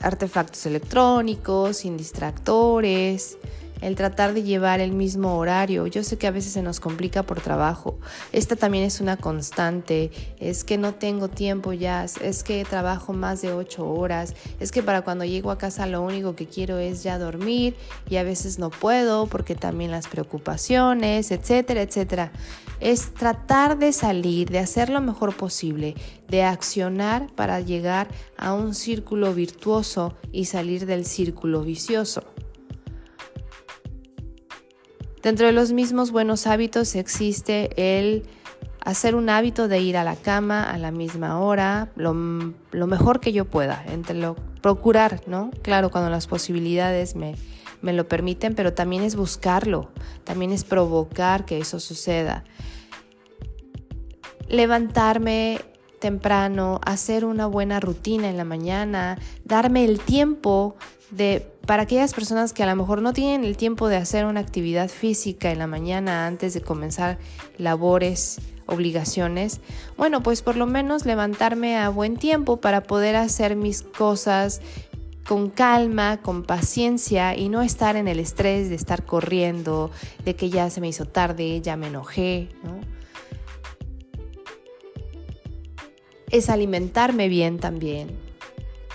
artefactos 0.00 0.66
electrónicos, 0.66 1.78
sin 1.78 1.96
distractores, 1.96 3.38
el 3.80 3.94
tratar 3.94 4.34
de 4.34 4.42
llevar 4.42 4.80
el 4.80 4.92
mismo 4.92 5.36
horario. 5.36 5.86
Yo 5.86 6.02
sé 6.02 6.18
que 6.18 6.26
a 6.26 6.30
veces 6.30 6.52
se 6.52 6.62
nos 6.62 6.80
complica 6.80 7.22
por 7.22 7.40
trabajo. 7.40 7.98
Esta 8.32 8.56
también 8.56 8.84
es 8.84 9.00
una 9.00 9.16
constante. 9.16 10.10
Es 10.38 10.64
que 10.64 10.78
no 10.78 10.94
tengo 10.94 11.28
tiempo 11.28 11.72
ya, 11.72 12.04
es 12.04 12.42
que 12.42 12.64
trabajo 12.64 13.12
más 13.12 13.42
de 13.42 13.52
ocho 13.52 13.88
horas, 13.88 14.34
es 14.60 14.72
que 14.72 14.82
para 14.82 15.02
cuando 15.02 15.24
llego 15.24 15.50
a 15.50 15.58
casa 15.58 15.86
lo 15.86 16.02
único 16.02 16.34
que 16.34 16.46
quiero 16.46 16.78
es 16.78 17.02
ya 17.02 17.18
dormir 17.18 17.74
y 18.08 18.16
a 18.16 18.22
veces 18.22 18.58
no 18.58 18.70
puedo 18.70 19.26
porque 19.26 19.54
también 19.54 19.90
las 19.90 20.08
preocupaciones, 20.08 21.30
etcétera, 21.30 21.82
etcétera. 21.82 22.32
Es 22.80 23.12
tratar 23.12 23.78
de 23.78 23.92
salir, 23.92 24.50
de 24.50 24.60
hacer 24.60 24.88
lo 24.88 25.00
mejor 25.00 25.36
posible, 25.36 25.94
de 26.28 26.44
accionar 26.44 27.26
para 27.34 27.60
llegar 27.60 28.08
a 28.36 28.54
un 28.54 28.74
círculo 28.74 29.34
virtuoso 29.34 30.14
y 30.30 30.44
salir 30.44 30.86
del 30.86 31.04
círculo 31.04 31.62
vicioso. 31.62 32.22
Dentro 35.22 35.46
de 35.46 35.52
los 35.52 35.72
mismos 35.72 36.10
buenos 36.12 36.46
hábitos 36.46 36.94
existe 36.94 37.70
el 37.76 38.24
hacer 38.80 39.14
un 39.14 39.28
hábito 39.28 39.68
de 39.68 39.80
ir 39.80 39.96
a 39.96 40.04
la 40.04 40.16
cama 40.16 40.62
a 40.62 40.78
la 40.78 40.90
misma 40.90 41.40
hora, 41.40 41.90
lo, 41.96 42.14
mejor 42.14 43.20
que 43.20 43.32
yo 43.32 43.44
pueda, 43.44 43.84
entre 43.88 44.16
lo 44.16 44.36
procurar, 44.62 45.22
¿no? 45.26 45.50
Claro, 45.62 45.90
cuando 45.90 46.10
las 46.10 46.26
posibilidades 46.26 47.16
me, 47.16 47.34
me 47.82 47.92
lo 47.92 48.08
permiten, 48.08 48.54
pero 48.54 48.72
también 48.72 49.02
es 49.02 49.16
buscarlo, 49.16 49.90
también 50.24 50.52
es 50.52 50.64
provocar 50.64 51.44
que 51.44 51.58
eso 51.58 51.80
suceda. 51.80 52.44
Levantarme 54.48 55.60
temprano, 55.98 56.80
hacer 56.84 57.24
una 57.24 57.46
buena 57.46 57.80
rutina 57.80 58.30
en 58.30 58.36
la 58.36 58.44
mañana, 58.44 59.18
darme 59.44 59.84
el 59.84 60.00
tiempo 60.00 60.76
de 61.10 61.57
para 61.68 61.82
aquellas 61.82 62.14
personas 62.14 62.54
que 62.54 62.62
a 62.62 62.66
lo 62.66 62.74
mejor 62.76 63.02
no 63.02 63.12
tienen 63.12 63.44
el 63.44 63.58
tiempo 63.58 63.88
de 63.88 63.96
hacer 63.96 64.24
una 64.24 64.40
actividad 64.40 64.88
física 64.88 65.52
en 65.52 65.58
la 65.58 65.66
mañana 65.66 66.26
antes 66.26 66.54
de 66.54 66.62
comenzar 66.62 67.18
labores, 67.58 68.40
obligaciones, 68.64 69.60
bueno, 69.98 70.22
pues 70.22 70.40
por 70.40 70.56
lo 70.56 70.64
menos 70.64 71.04
levantarme 71.04 71.76
a 71.76 71.90
buen 71.90 72.16
tiempo 72.16 72.56
para 72.56 72.84
poder 72.84 73.16
hacer 73.16 73.54
mis 73.54 73.82
cosas 73.82 74.62
con 75.26 75.50
calma, 75.50 76.22
con 76.22 76.42
paciencia 76.42 77.36
y 77.36 77.50
no 77.50 77.60
estar 77.60 77.96
en 77.96 78.08
el 78.08 78.18
estrés 78.18 78.70
de 78.70 78.74
estar 78.74 79.04
corriendo, 79.04 79.90
de 80.24 80.34
que 80.36 80.48
ya 80.48 80.70
se 80.70 80.80
me 80.80 80.88
hizo 80.88 81.04
tarde, 81.04 81.60
ya 81.60 81.76
me 81.76 81.88
enojé, 81.88 82.48
¿no? 82.64 82.80
Es 86.30 86.48
alimentarme 86.48 87.28
bien 87.28 87.58
también, 87.58 88.27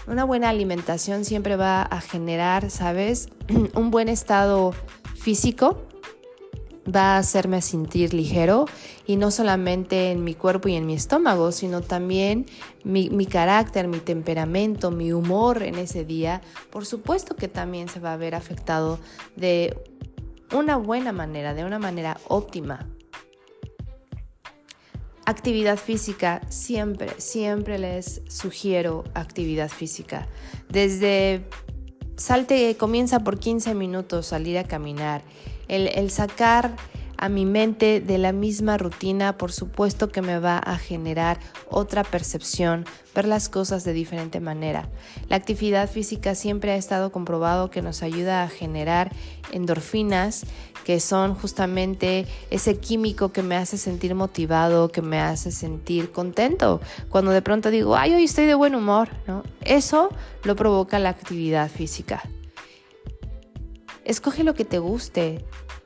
una 0.08 0.24
buena 0.24 0.50
alimentación 0.50 1.26
siempre 1.26 1.56
va 1.56 1.82
a 1.84 2.02
generar, 2.02 2.70
¿sabes? 2.70 3.30
Un 3.76 3.92
buen 3.92 4.10
estado 4.10 4.74
físico, 5.16 5.88
va 6.94 7.16
a 7.16 7.18
hacerme 7.18 7.62
sentir 7.62 8.14
ligero 8.14 8.66
y 9.06 9.16
no 9.16 9.32
solamente 9.32 10.12
en 10.12 10.24
mi 10.24 10.36
cuerpo 10.36 10.68
y 10.70 10.76
en 10.76 10.86
mi 10.86 10.94
estómago, 10.94 11.52
sino 11.52 11.82
también 11.82 12.46
mi, 12.84 13.26
carácter, 13.26 13.88
mi 13.88 14.00
temperamento, 14.00 14.92
mi 14.92 15.14
humor 15.14 15.64
en 15.64 15.76
ese 15.76 16.04
día, 16.06 16.42
por 16.70 16.86
supuesto 16.86 17.36
que 17.36 17.48
también 17.48 17.88
se 17.88 18.00
va 18.00 18.14
a 18.14 18.18
ver 18.18 18.36
afectado 18.36 19.00
de 19.36 19.78
una 20.54 20.78
buena 20.78 21.12
manera, 21.12 21.54
de 21.54 21.66
una 21.66 21.80
manera 21.80 22.18
óptima. 22.28 22.88
Actividad 25.26 25.78
física, 25.78 26.42
siempre, 26.50 27.10
siempre 27.18 27.80
les 27.80 28.22
sugiero 28.28 29.06
actividad 29.14 29.70
física. 29.70 30.28
Desde 30.70 31.46
salte, 32.18 32.76
comienza 32.78 33.22
por 33.22 33.40
15 33.40 33.74
minutos 33.74 34.28
salir 34.28 34.58
a 34.58 34.66
caminar. 34.66 35.22
El, 35.68 35.88
el 35.88 36.12
sacar 36.12 36.76
a 37.24 37.30
mi 37.30 37.46
mente 37.46 38.02
de 38.02 38.18
la 38.18 38.34
misma 38.34 38.78
rutina, 38.78 39.38
por 39.38 39.54
supuesto 39.54 40.10
que 40.10 40.22
me 40.22 40.40
va 40.40 40.58
a 40.58 40.78
generar 40.78 41.40
otra 41.70 42.04
percepción, 42.04 42.84
ver 43.16 43.30
las 43.30 43.48
cosas 43.48 43.86
de 43.86 43.94
diferente 43.94 44.42
manera. 44.42 44.90
La 45.30 45.38
actividad 45.38 45.90
física 45.90 46.36
siempre 46.36 46.72
ha 46.72 46.76
estado 46.76 47.14
comprobado 47.14 47.70
que 47.70 47.82
nos 47.82 48.04
ayuda 48.04 48.44
a 48.44 48.50
generar 48.50 49.14
endorfinas, 49.54 50.46
que 50.84 51.00
son 51.00 51.34
justamente 51.34 52.28
ese 52.50 52.78
químico 52.80 53.32
que 53.32 53.42
me 53.42 53.56
hace 53.56 53.78
sentir 53.78 54.16
motivado, 54.16 54.90
que 54.90 55.02
me 55.02 55.22
hace 55.22 55.54
sentir 55.54 56.12
contento. 56.12 56.82
Cuando 57.08 57.32
de 57.32 57.42
pronto 57.42 57.72
digo, 57.72 57.96
ay, 57.96 58.16
hoy 58.16 58.26
estoy 58.26 58.48
de 58.48 58.56
buen 58.56 58.76
humor, 58.76 59.08
¿no? 59.28 59.44
Eso 59.62 60.10
lo 60.44 60.58
provoca 60.58 61.00
la 61.00 61.08
actividad 61.08 61.72
física. 61.72 62.22
Escoge 64.04 64.44
lo 64.44 64.54
que 64.54 64.66
te 64.66 64.80
guste, 64.80 65.46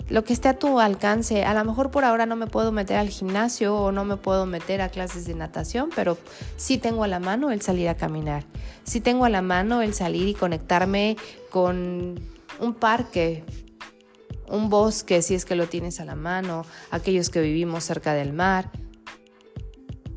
lo 0.10 0.24
que 0.24 0.34
esté 0.34 0.50
a 0.50 0.58
tu 0.58 0.80
alcance. 0.80 1.44
A 1.44 1.54
lo 1.54 1.64
mejor 1.66 1.92
por 1.92 2.06
ahora 2.06 2.26
no 2.26 2.36
me 2.36 2.48
puedo 2.48 2.72
meter 2.72 2.98
al 2.98 3.10
gimnasio 3.10 3.76
o 3.76 3.92
no 3.92 4.06
me 4.06 4.18
puedo 4.18 4.46
meter 4.46 4.82
a 4.82 4.90
clases 4.90 5.26
de 5.26 5.36
natación, 5.36 5.90
pero 5.96 6.18
sí 6.56 6.78
tengo 6.78 7.04
a 7.04 7.08
la 7.08 7.20
mano 7.20 7.52
el 7.52 7.62
salir 7.62 7.90
a 7.90 7.96
caminar. 7.96 8.46
Sí 8.84 9.02
tengo 9.02 9.26
a 9.26 9.30
la 9.30 9.42
mano 9.42 9.82
el 9.82 9.94
salir 9.94 10.28
y 10.28 10.34
conectarme 10.34 11.18
con 11.50 12.20
un 12.60 12.74
parque, 12.74 13.44
un 14.48 14.70
bosque 14.70 15.22
si 15.22 15.36
es 15.36 15.46
que 15.46 15.56
lo 15.56 15.68
tienes 15.68 16.00
a 16.00 16.06
la 16.06 16.16
mano, 16.16 16.66
aquellos 16.90 17.30
que 17.30 17.42
vivimos 17.42 17.84
cerca 17.84 18.14
del 18.14 18.34
mar. 18.34 18.72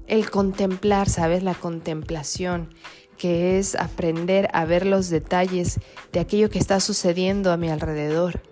El 0.06 0.28
contemplar, 0.30 1.08
¿sabes? 1.08 1.42
La 1.44 1.54
contemplación, 1.54 2.74
que 3.16 3.58
es 3.58 3.76
aprender 3.76 4.48
a 4.52 4.64
ver 4.64 4.86
los 4.86 5.08
detalles 5.08 5.78
de 6.12 6.20
aquello 6.20 6.50
que 6.50 6.58
está 6.58 6.80
sucediendo 6.80 7.52
a 7.52 7.56
mi 7.56 7.68
alrededor 7.68 8.49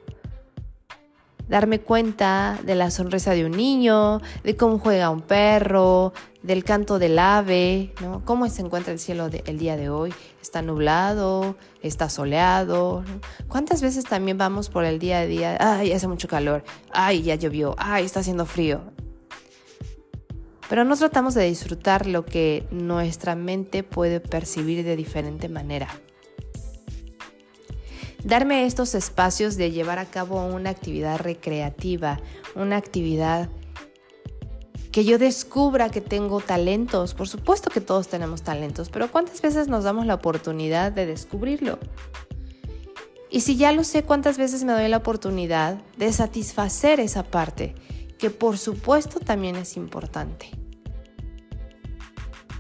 darme 1.49 1.81
cuenta 1.81 2.59
de 2.65 2.75
la 2.75 2.91
sonrisa 2.91 3.33
de 3.33 3.45
un 3.45 3.53
niño, 3.53 4.21
de 4.45 4.57
cómo 4.57 4.79
juega 4.79 5.11
un 5.11 5.23
perro, 5.23 6.13
del 6.43 6.65
canto 6.65 6.99
del 6.99 7.19
ave, 7.19 7.93
¿no? 8.01 8.25
cómo 8.25 8.49
se 8.49 8.63
encuentra 8.63 8.93
el 8.93 8.99
cielo 8.99 9.29
el 9.45 9.59
día 9.59 9.77
de 9.77 9.91
hoy. 9.91 10.15
Está 10.41 10.63
nublado, 10.63 11.57
está 11.83 12.09
soleado. 12.09 13.05
¿Cuántas 13.49 13.83
veces 13.83 14.05
también 14.05 14.39
vamos 14.39 14.69
por 14.69 14.85
el 14.85 14.99
día 14.99 15.19
a 15.21 15.27
día? 15.27 15.57
Ay, 15.61 15.93
hace 15.93 16.09
mucho 16.09 16.29
calor. 16.29 16.65
Ay, 16.93 17.23
ya 17.23 17.35
llovió. 17.35 17.75
Ay, 17.79 18.05
está 18.05 18.21
haciendo 18.21 18.47
frío. 18.47 18.81
Pero 20.69 20.85
no 20.85 20.97
tratamos 20.97 21.35
de 21.35 21.45
disfrutar 21.45 22.07
lo 22.07 22.27
que 22.27 22.67
nuestra 22.71 23.35
mente 23.35 23.83
puede 23.83 24.21
percibir 24.21 24.85
de 24.85 24.97
diferente 24.97 25.49
manera. 25.49 25.89
Darme 28.25 28.67
estos 28.67 28.95
espacios 28.95 29.57
de 29.57 29.71
llevar 29.71 29.99
a 29.99 30.07
cabo 30.07 30.45
una 30.45 30.71
actividad 30.71 31.19
recreativa, 31.19 32.21
una 32.55 32.77
actividad 32.77 33.49
que 34.91 35.05
yo 35.05 35.19
descubra 35.19 35.91
que 35.91 36.01
tengo 36.01 36.41
talentos. 36.41 37.15
Por 37.15 37.29
supuesto 37.29 37.71
que 37.71 37.81
todos 37.81 38.09
tenemos 38.09 38.43
talentos, 38.43 38.89
pero 38.91 39.11
¿cuántas 39.11 39.41
veces 39.41 39.69
nos 39.69 39.85
damos 39.85 40.07
la 40.07 40.15
oportunidad 40.15 40.91
de 40.91 41.07
descubrirlo? 41.07 41.79
Y 43.31 43.43
si 43.43 43.57
ya 43.57 43.73
lo 43.73 43.85
sé, 43.85 44.03
¿cuántas 44.03 44.39
veces 44.39 44.65
me 44.65 44.73
doy 44.73 44.89
la 44.89 44.97
oportunidad 44.97 45.77
de 45.97 46.13
satisfacer 46.13 46.99
esa 46.99 47.23
parte? 47.23 47.75
Que 48.19 48.31
por 48.31 48.59
supuesto 48.59 49.21
también 49.21 49.57
es 49.57 49.77
importante. 49.77 50.51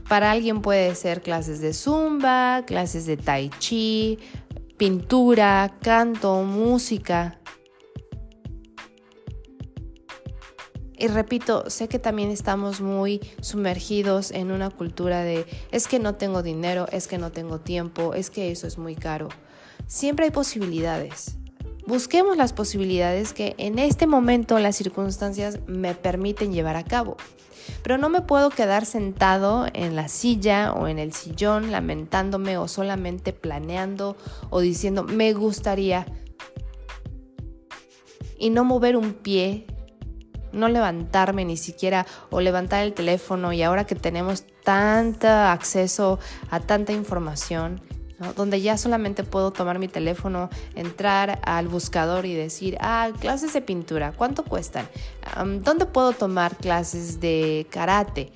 Para 0.08 0.30
alguien 0.30 0.62
puede 0.62 0.94
ser 0.94 1.22
clases 1.22 1.60
de 1.60 1.74
zumba, 1.74 2.64
clases 2.66 3.04
de 3.04 3.16
tai 3.16 3.50
chi, 3.58 4.18
pintura, 4.78 5.76
canto, 5.82 6.42
música. 6.42 7.40
Y 10.96 11.06
repito, 11.08 11.68
sé 11.68 11.88
que 11.88 11.98
también 11.98 12.30
estamos 12.30 12.80
muy 12.80 13.20
sumergidos 13.40 14.30
en 14.30 14.50
una 14.50 14.70
cultura 14.70 15.22
de 15.22 15.46
es 15.70 15.86
que 15.86 15.98
no 15.98 16.14
tengo 16.14 16.42
dinero, 16.42 16.86
es 16.90 17.06
que 17.06 17.18
no 17.18 17.30
tengo 17.30 17.60
tiempo, 17.60 18.14
es 18.14 18.30
que 18.30 18.50
eso 18.50 18.66
es 18.66 18.78
muy 18.78 18.96
caro. 18.96 19.28
Siempre 19.86 20.26
hay 20.26 20.30
posibilidades. 20.30 21.38
Busquemos 21.88 22.36
las 22.36 22.52
posibilidades 22.52 23.32
que 23.32 23.54
en 23.56 23.78
este 23.78 24.06
momento 24.06 24.58
las 24.58 24.76
circunstancias 24.76 25.60
me 25.66 25.94
permiten 25.94 26.52
llevar 26.52 26.76
a 26.76 26.84
cabo. 26.84 27.16
Pero 27.82 27.96
no 27.96 28.10
me 28.10 28.20
puedo 28.20 28.50
quedar 28.50 28.84
sentado 28.84 29.66
en 29.72 29.96
la 29.96 30.08
silla 30.08 30.74
o 30.74 30.86
en 30.86 30.98
el 30.98 31.14
sillón 31.14 31.72
lamentándome 31.72 32.58
o 32.58 32.68
solamente 32.68 33.32
planeando 33.32 34.18
o 34.50 34.60
diciendo 34.60 35.02
me 35.02 35.32
gustaría 35.32 36.04
y 38.38 38.50
no 38.50 38.64
mover 38.64 38.94
un 38.94 39.14
pie, 39.14 39.66
no 40.52 40.68
levantarme 40.68 41.46
ni 41.46 41.56
siquiera 41.56 42.06
o 42.28 42.42
levantar 42.42 42.84
el 42.84 42.92
teléfono 42.92 43.54
y 43.54 43.62
ahora 43.62 43.86
que 43.86 43.94
tenemos 43.94 44.44
tanto 44.62 45.26
acceso 45.26 46.18
a 46.50 46.60
tanta 46.60 46.92
información, 46.92 47.80
donde 48.36 48.60
ya 48.60 48.76
solamente 48.76 49.24
puedo 49.24 49.52
tomar 49.52 49.78
mi 49.78 49.88
teléfono, 49.88 50.50
entrar 50.74 51.40
al 51.44 51.68
buscador 51.68 52.26
y 52.26 52.34
decir, 52.34 52.76
ah, 52.80 53.10
clases 53.20 53.52
de 53.52 53.60
pintura, 53.60 54.12
¿cuánto 54.12 54.44
cuestan? 54.44 54.88
¿Dónde 55.62 55.86
puedo 55.86 56.12
tomar 56.12 56.56
clases 56.56 57.20
de 57.20 57.66
karate? 57.70 58.32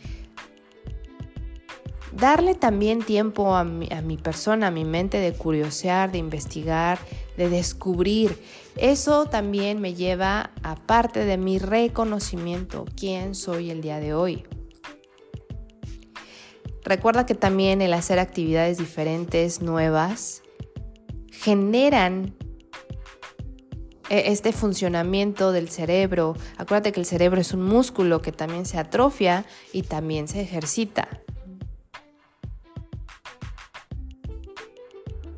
Darle 2.12 2.54
también 2.54 3.00
tiempo 3.02 3.54
a 3.56 3.64
mi, 3.64 3.88
a 3.90 4.02
mi 4.02 4.18
persona, 4.18 4.68
a 4.68 4.70
mi 4.70 4.84
mente 4.84 5.18
de 5.18 5.32
curiosear, 5.32 6.12
de 6.12 6.18
investigar, 6.18 6.98
de 7.36 7.48
descubrir. 7.48 8.38
Eso 8.76 9.24
también 9.26 9.80
me 9.80 9.94
lleva 9.94 10.50
a 10.62 10.76
parte 10.76 11.24
de 11.24 11.38
mi 11.38 11.58
reconocimiento, 11.58 12.84
quién 12.96 13.34
soy 13.34 13.70
el 13.70 13.80
día 13.80 13.98
de 13.98 14.14
hoy. 14.14 14.44
Recuerda 16.84 17.26
que 17.26 17.34
también 17.34 17.80
el 17.80 17.92
hacer 17.94 18.18
actividades 18.18 18.78
diferentes, 18.78 19.62
nuevas, 19.62 20.42
generan 21.30 22.34
e, 24.10 24.32
este 24.32 24.52
funcionamiento 24.52 25.52
del 25.52 25.68
cerebro. 25.68 26.34
Acuérdate 26.58 26.92
que 26.92 27.00
el 27.00 27.06
cerebro 27.06 27.40
es 27.40 27.52
un 27.52 27.62
músculo 27.62 28.20
que 28.20 28.32
también 28.32 28.66
se 28.66 28.78
atrofia 28.78 29.44
y 29.72 29.82
también 29.82 30.26
se 30.26 30.40
ejercita. 30.40 31.08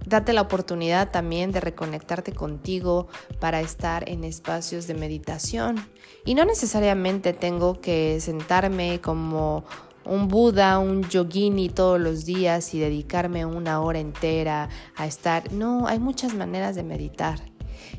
Date 0.07 0.33
la 0.33 0.43
oportunidad 0.43 1.11
también 1.11 1.51
de 1.51 1.61
reconectarte 1.61 2.33
contigo 2.33 3.09
para 3.41 3.61
estar 3.61 4.09
en 4.09 4.25
espacios 4.25 4.87
de 4.87 4.95
meditación. 4.95 5.89
Y 6.25 6.35
no 6.35 6.45
necesariamente 6.45 7.33
tengo 7.33 7.81
que 7.81 8.21
sentarme 8.21 9.01
como 9.01 9.65
un 10.07 10.29
Buda, 10.29 10.79
un 10.79 11.03
yogini 11.09 11.69
todos 11.69 12.01
los 12.01 12.25
días 12.25 12.75
y 12.75 12.79
dedicarme 12.79 13.45
una 13.45 13.81
hora 13.81 13.99
entera 13.99 14.69
a 14.97 15.07
estar. 15.07 15.53
No, 15.53 15.87
hay 15.87 15.99
muchas 15.99 16.35
maneras 16.35 16.75
de 16.75 16.83
meditar. 16.83 17.41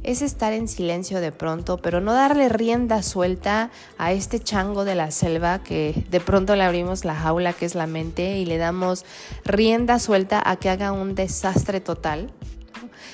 Es 0.04 0.22
estar 0.22 0.54
en 0.54 0.68
silencio 0.68 1.20
de 1.20 1.32
pronto, 1.32 1.78
pero 1.78 2.00
no 2.00 2.14
darle 2.14 2.50
rienda 2.50 3.02
suelta 3.02 3.72
a 3.98 4.12
este 4.12 4.40
chango 4.40 4.86
de 4.86 4.96
la 4.96 5.12
selva 5.12 5.64
que 5.64 6.06
de 6.10 6.20
pronto 6.20 6.56
le 6.56 6.64
abrimos 6.64 7.06
la 7.06 7.16
jaula 7.16 7.54
que 7.54 7.66
es 7.66 7.76
la 7.76 7.88
mente 7.88 8.38
y 8.38 8.46
le 8.46 8.58
damos 8.58 9.06
rienda 9.44 10.00
suelta 10.00 10.42
a 10.46 10.58
que 10.58 10.70
haga 10.70 10.92
un 10.92 11.16
desastre 11.16 11.82
total, 11.82 12.32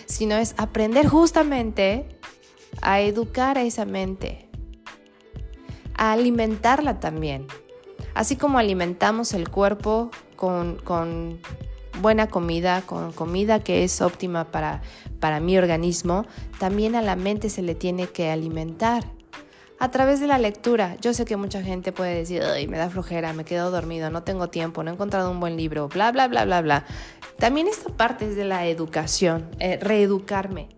sino 0.06 0.36
es 0.36 0.54
aprender 0.58 1.08
justamente 1.08 2.06
a 2.82 3.00
educar 3.02 3.58
a 3.58 3.64
esa 3.64 3.86
mente, 3.86 4.50
a 5.96 6.12
alimentarla 6.12 7.00
también 7.00 7.48
Así 8.14 8.36
como 8.36 8.58
alimentamos 8.58 9.34
el 9.34 9.50
cuerpo 9.50 10.12
con, 10.36 11.40
buena 12.02 12.28
comida, 12.28 12.82
con 12.82 13.12
comida 13.12 13.64
que 13.64 13.84
es 13.84 14.02
óptima 14.02 14.52
para, 14.52 14.82
mi 15.40 15.58
organismo, 15.58 16.26
también 16.60 16.96
a 16.96 17.02
la 17.02 17.16
mente 17.16 17.50
se 17.50 17.62
le 17.62 17.76
tiene 17.76 18.08
que 18.08 18.30
alimentar. 18.30 19.06
A 19.80 19.90
través 19.90 20.20
de 20.20 20.28
la 20.28 20.38
lectura, 20.38 20.96
yo 21.02 21.12
sé 21.14 21.26
que 21.26 21.38
mucha 21.38 21.64
gente 21.64 21.92
puede 21.92 22.16
decir, 22.16 22.44
ay, 22.44 22.68
me 22.68 22.78
da 22.78 22.90
flojera, 22.90 23.34
me 23.34 23.46
quedo 23.46 23.72
dormido, 23.72 24.12
no 24.12 24.22
tengo 24.22 24.50
tiempo, 24.50 24.84
no 24.84 24.92
he 24.92 24.94
encontrado 24.94 25.32
un 25.32 25.40
buen 25.40 25.58
libro, 25.58 25.88
bla, 25.88 26.12
bla, 26.12 26.28
bla, 26.28 26.46
bla, 26.46 26.62
bla. 26.62 26.86
También 27.40 27.68
esta 27.68 27.90
parte 27.90 28.30
es 28.30 28.36
de 28.36 28.46
la 28.46 28.68
educación, 28.68 29.50
eh, 29.58 29.80
reeducarme. 29.82 30.70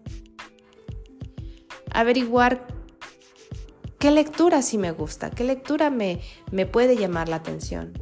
Averiguar 1.91 2.65
¿Qué 4.03 4.11
lectura 4.11 4.61
sí 4.61 4.77
me 4.77 4.91
gusta? 4.91 5.29
¿Qué 5.31 5.45
lectura 5.45 5.89
me, 5.89 6.19
me 6.51 6.65
puede 6.65 6.97
llamar 6.97 7.29
la 7.29 7.37
atención? 7.37 7.93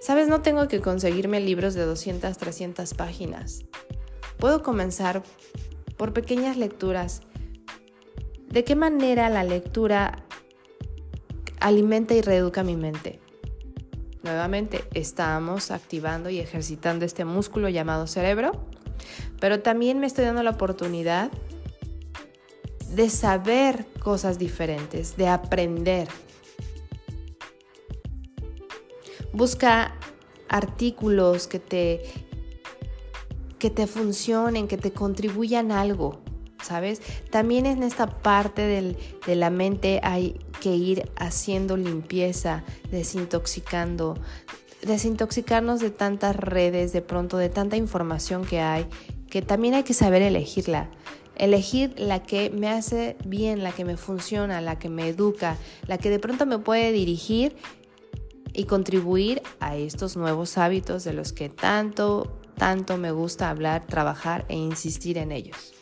Sabes, 0.00 0.26
no 0.26 0.42
tengo 0.42 0.66
que 0.66 0.80
conseguirme 0.80 1.38
libros 1.38 1.74
de 1.74 1.84
200, 1.84 2.36
300 2.36 2.92
páginas. 2.94 3.64
Puedo 4.36 4.64
comenzar 4.64 5.22
por 5.96 6.12
pequeñas 6.12 6.56
lecturas. 6.56 7.20
¿De 8.48 8.64
qué 8.64 8.74
manera 8.74 9.28
la 9.28 9.44
lectura 9.44 10.24
alimenta 11.60 12.14
y 12.14 12.20
reeduca 12.20 12.64
mi 12.64 12.74
mente? 12.74 13.20
Nuevamente, 14.24 14.82
estamos 14.92 15.70
activando 15.70 16.30
y 16.30 16.40
ejercitando 16.40 17.04
este 17.04 17.24
músculo 17.24 17.68
llamado 17.68 18.08
cerebro, 18.08 18.66
pero 19.38 19.60
también 19.60 20.00
me 20.00 20.08
estoy 20.08 20.24
dando 20.24 20.42
la 20.42 20.50
oportunidad 20.50 21.30
de 22.90 23.10
saber 23.10 23.86
cosas 24.02 24.38
diferentes, 24.38 25.16
de 25.16 25.28
aprender. 25.28 26.08
Busca 29.32 29.94
artículos 30.48 31.48
que 31.48 31.58
te, 31.58 32.02
que 33.58 33.70
te 33.70 33.86
funcionen, 33.86 34.68
que 34.68 34.78
te 34.78 34.92
contribuyan 34.92 35.72
algo, 35.72 36.22
¿sabes? 36.62 37.00
También 37.30 37.66
en 37.66 37.82
esta 37.82 38.06
parte 38.06 38.96
de 39.26 39.34
la 39.34 39.50
mente 39.50 40.00
hay 40.02 40.38
que 40.60 40.74
ir 40.74 41.10
haciendo 41.16 41.76
limpieza, 41.76 42.64
desintoxicando, 42.90 44.14
desintoxicarnos 44.82 45.80
de 45.80 45.90
tantas 45.90 46.36
redes, 46.36 46.92
de 46.92 47.02
pronto, 47.02 47.36
de 47.36 47.48
tanta 47.48 47.76
información 47.76 48.44
que 48.44 48.60
hay, 48.60 48.86
que 49.28 49.42
también 49.42 49.74
hay 49.74 49.82
que 49.82 49.94
saber 49.94 50.22
elegirla. 50.22 50.88
Elegir 51.36 51.94
la 51.98 52.22
que 52.22 52.50
me 52.50 52.68
hace 52.68 53.16
bien, 53.24 53.62
la 53.62 53.72
que 53.72 53.84
me 53.84 53.96
funciona, 53.96 54.60
la 54.60 54.78
que 54.78 54.88
me 54.88 55.08
educa, 55.08 55.56
la 55.86 55.98
que 55.98 56.10
de 56.10 56.18
pronto 56.18 56.46
me 56.46 56.58
puede 56.58 56.92
dirigir 56.92 57.56
y 58.52 58.64
contribuir 58.64 59.42
a 59.60 59.76
estos 59.76 60.16
nuevos 60.16 60.56
hábitos 60.58 61.04
de 61.04 61.12
los 61.12 61.32
que 61.32 61.48
tanto, 61.48 62.40
tanto 62.56 62.96
me 62.96 63.10
gusta 63.10 63.50
hablar, 63.50 63.86
trabajar 63.86 64.44
e 64.48 64.56
insistir 64.56 65.18
en 65.18 65.32
ellos. 65.32 65.74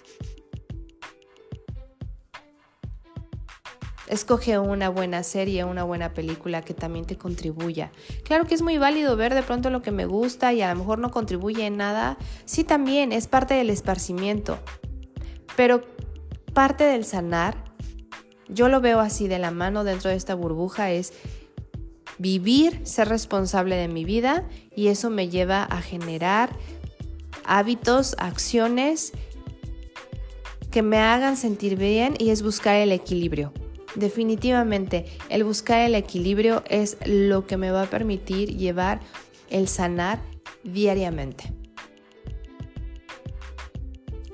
Escoge 4.12 4.58
una 4.58 4.90
buena 4.90 5.22
serie, 5.22 5.64
una 5.64 5.84
buena 5.84 6.12
película 6.12 6.60
que 6.60 6.74
también 6.74 7.06
te 7.06 7.16
contribuya. 7.16 7.92
Claro 8.24 8.44
que 8.44 8.54
es 8.54 8.60
muy 8.60 8.76
válido 8.76 9.16
ver 9.16 9.32
de 9.32 9.42
pronto 9.42 9.70
lo 9.70 9.80
que 9.80 9.90
me 9.90 10.04
gusta 10.04 10.52
y 10.52 10.60
a 10.60 10.70
lo 10.74 10.80
mejor 10.80 10.98
no 10.98 11.10
contribuye 11.10 11.64
en 11.64 11.78
nada. 11.78 12.18
Sí, 12.44 12.62
también 12.62 13.12
es 13.12 13.26
parte 13.26 13.54
del 13.54 13.70
esparcimiento. 13.70 14.58
Pero 15.56 15.82
parte 16.54 16.84
del 16.84 17.04
sanar 17.04 17.72
yo 18.52 18.68
lo 18.68 18.80
veo 18.80 19.00
así 19.00 19.28
de 19.28 19.38
la 19.38 19.50
mano 19.50 19.84
dentro 19.84 20.10
de 20.10 20.16
esta 20.16 20.34
burbuja, 20.34 20.90
es 20.90 21.12
vivir, 22.18 22.80
ser 22.84 23.08
responsable 23.08 23.76
de 23.76 23.88
mi 23.88 24.04
vida 24.04 24.46
y 24.76 24.88
eso 24.88 25.10
me 25.10 25.28
lleva 25.28 25.64
a 25.64 25.80
generar 25.80 26.50
hábitos, 27.44 28.14
acciones 28.18 29.12
que 30.70 30.82
me 30.82 30.98
hagan 30.98 31.36
sentir 31.36 31.76
bien 31.76 32.14
y 32.18 32.30
es 32.30 32.42
buscar 32.42 32.76
el 32.76 32.92
equilibrio. 32.92 33.52
Definitivamente, 33.94 35.06
el 35.28 35.44
buscar 35.44 35.80
el 35.80 35.94
equilibrio 35.94 36.62
es 36.68 36.96
lo 37.04 37.46
que 37.46 37.58
me 37.58 37.70
va 37.70 37.82
a 37.82 37.90
permitir 37.90 38.56
llevar 38.56 39.00
el 39.50 39.68
sanar 39.68 40.20
diariamente. 40.62 41.52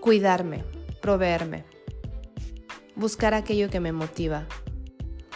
Cuidarme, 0.01 0.65
proveerme, 1.09 1.65
buscar 2.95 3.33
aquello 3.33 3.71
que 3.71 3.81
me 3.81 3.93
motiva, 3.93 4.47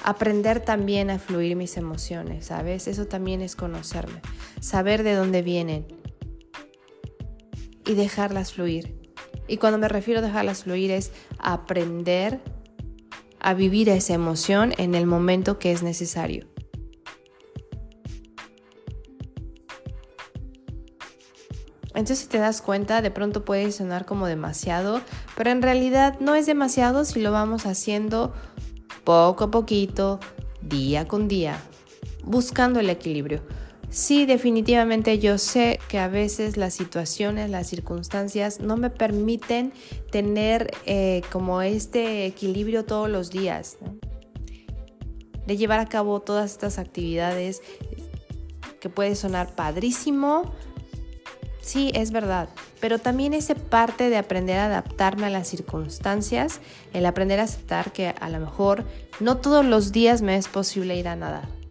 aprender 0.05 0.61
también 0.61 1.09
a 1.09 1.19
fluir 1.19 1.57
mis 1.57 1.79
emociones, 1.79 2.45
¿sabes? 2.45 2.89
Eso 2.89 3.07
también 3.07 3.41
es 3.41 3.57
conocerme, 3.57 4.21
saber 4.61 5.03
de 5.03 5.15
dónde 5.15 5.41
vienen 5.41 5.87
y 7.87 7.95
dejarlas 7.95 8.53
fluir. 8.53 9.01
Y 9.49 9.57
cuando 9.57 9.79
me 9.79 9.89
refiero 9.89 10.21
a 10.21 10.23
dejarlas 10.23 10.65
fluir 10.65 10.91
es 10.91 11.11
aprender 11.39 12.43
a 13.41 13.55
vivir 13.55 13.89
esa 13.89 14.13
emoción 14.13 14.75
en 14.77 14.95
el 14.95 15.07
momento 15.07 15.59
que 15.59 15.73
es 15.73 15.83
necesario. 15.83 16.52
Entonces 21.95 22.21
si 22.21 22.27
te 22.27 22.39
das 22.39 22.63
cuenta, 22.63 23.03
de 23.03 23.11
pronto 23.11 23.45
puede 23.45 23.71
sonar 23.73 24.07
como 24.07 24.27
demasiado, 24.27 25.01
pero 25.37 25.51
en 25.51 25.63
realidad 25.63 26.19
no 26.21 26.35
es 26.35 26.47
demasiado 26.47 27.05
si 27.05 27.21
lo 27.21 27.33
vamos 27.33 27.67
haciendo 27.67 28.33
poco 29.05 29.45
a 29.45 29.51
poquito, 29.51 30.21
día 30.63 31.07
con 31.07 31.29
día, 31.29 31.59
buscando 32.25 32.81
el 32.81 32.89
equilibrio. 32.91 33.43
Sí, 33.91 34.25
definitivamente 34.25 35.19
yo 35.19 35.37
sé 35.37 35.79
que 35.89 35.99
a 35.99 36.09
veces 36.09 36.57
las 36.57 36.73
situaciones, 36.73 37.51
las 37.51 37.67
circunstancias 37.67 38.59
no 38.59 38.79
me 38.79 38.89
permiten 38.89 39.75
tener 40.11 40.71
eh, 40.87 41.21
como 41.31 41.61
este 41.61 42.25
equilibrio 42.25 42.87
todos 42.87 43.11
los 43.11 43.31
días, 43.31 43.77
de 45.47 45.57
llevar 45.59 45.79
a 45.79 45.87
cabo 45.87 46.21
todas 46.21 46.53
estas 46.53 46.79
actividades 46.79 47.61
que 48.81 48.89
puede 48.89 49.15
sonar 49.15 49.55
padrísimo. 49.55 50.55
Sí, 51.63 51.91
es 51.95 52.11
verdad, 52.11 52.51
pero 52.81 52.99
también 52.99 53.33
ese 53.33 53.55
parte 53.55 54.11
de 54.11 54.19
aprender 54.19 54.59
a 54.59 54.67
adaptarme 54.67 55.27
a 55.27 55.31
las 55.31 55.49
circunstancias, 55.49 56.61
el 56.93 57.07
aprender 57.07 57.41
a 57.41 57.45
aceptar 57.45 57.93
que 57.93 58.09
a 58.09 58.29
lo 58.29 58.41
mejor 58.41 58.85
no 59.21 59.39
todos 59.39 59.65
los 59.65 59.93
días 59.93 60.21
me 60.21 60.37
es 60.37 60.49
posible 60.49 60.97
ir 60.97 61.09
a 61.09 61.17
nadar 61.17 61.63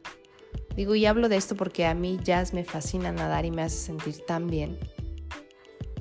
Digo, 0.75 0.95
y 0.95 1.05
hablo 1.05 1.29
de 1.29 1.35
esto 1.35 1.55
porque 1.55 1.85
a 1.85 1.93
mí 1.93 2.19
jazz 2.23 2.53
me 2.53 2.63
fascina 2.63 3.11
nadar 3.11 3.45
y 3.45 3.51
me 3.51 3.61
hace 3.61 3.77
sentir 3.77 4.25
tan 4.25 4.47
bien. 4.47 4.79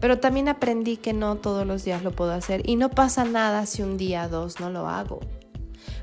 Pero 0.00 0.18
también 0.18 0.48
aprendí 0.48 0.96
que 0.96 1.12
no 1.12 1.36
todos 1.36 1.66
los 1.66 1.84
días 1.84 2.02
lo 2.02 2.12
puedo 2.12 2.32
hacer 2.32 2.68
y 2.68 2.76
no 2.76 2.90
pasa 2.90 3.24
nada 3.24 3.66
si 3.66 3.82
un 3.82 3.98
día 3.98 4.26
o 4.26 4.28
dos 4.28 4.60
no 4.60 4.70
lo 4.70 4.88
hago. 4.88 5.20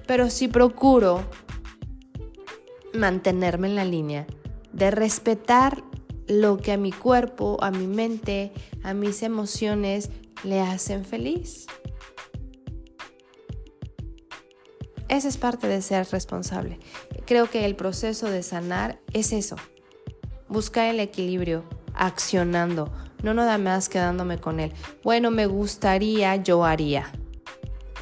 Pero 0.06 0.30
sí 0.30 0.48
procuro 0.48 1.24
mantenerme 2.94 3.68
en 3.68 3.76
la 3.76 3.86
línea 3.86 4.28
de 4.74 4.92
respetar 4.92 5.84
lo 6.28 6.58
que 6.58 6.74
a 6.74 6.78
mi 6.78 6.92
cuerpo, 6.92 7.58
a 7.62 7.72
mi 7.72 7.88
mente, 7.88 8.52
a 8.84 8.94
mis 8.94 9.24
emociones 9.24 10.10
le 10.44 10.62
hacen 10.62 11.06
feliz. 11.06 11.68
Esa 15.10 15.30
es 15.30 15.38
parte 15.38 15.68
de 15.68 15.82
ser 15.82 16.08
responsable. 16.12 16.80
Creo 17.26 17.50
que 17.50 17.66
el 17.66 17.76
proceso 17.76 18.30
de 18.30 18.44
sanar 18.44 19.00
es 19.14 19.32
eso. 19.32 19.56
Buscar 20.50 20.88
el 20.88 21.00
equilibrio, 21.00 21.64
accionando, 21.94 22.92
no 23.24 23.34
nada 23.34 23.58
más 23.58 23.90
quedándome 23.90 24.38
con 24.38 24.60
él. 24.60 24.74
Bueno, 25.04 25.32
me 25.32 25.46
gustaría, 25.46 26.36
yo 26.36 26.66
haría. 26.66 27.12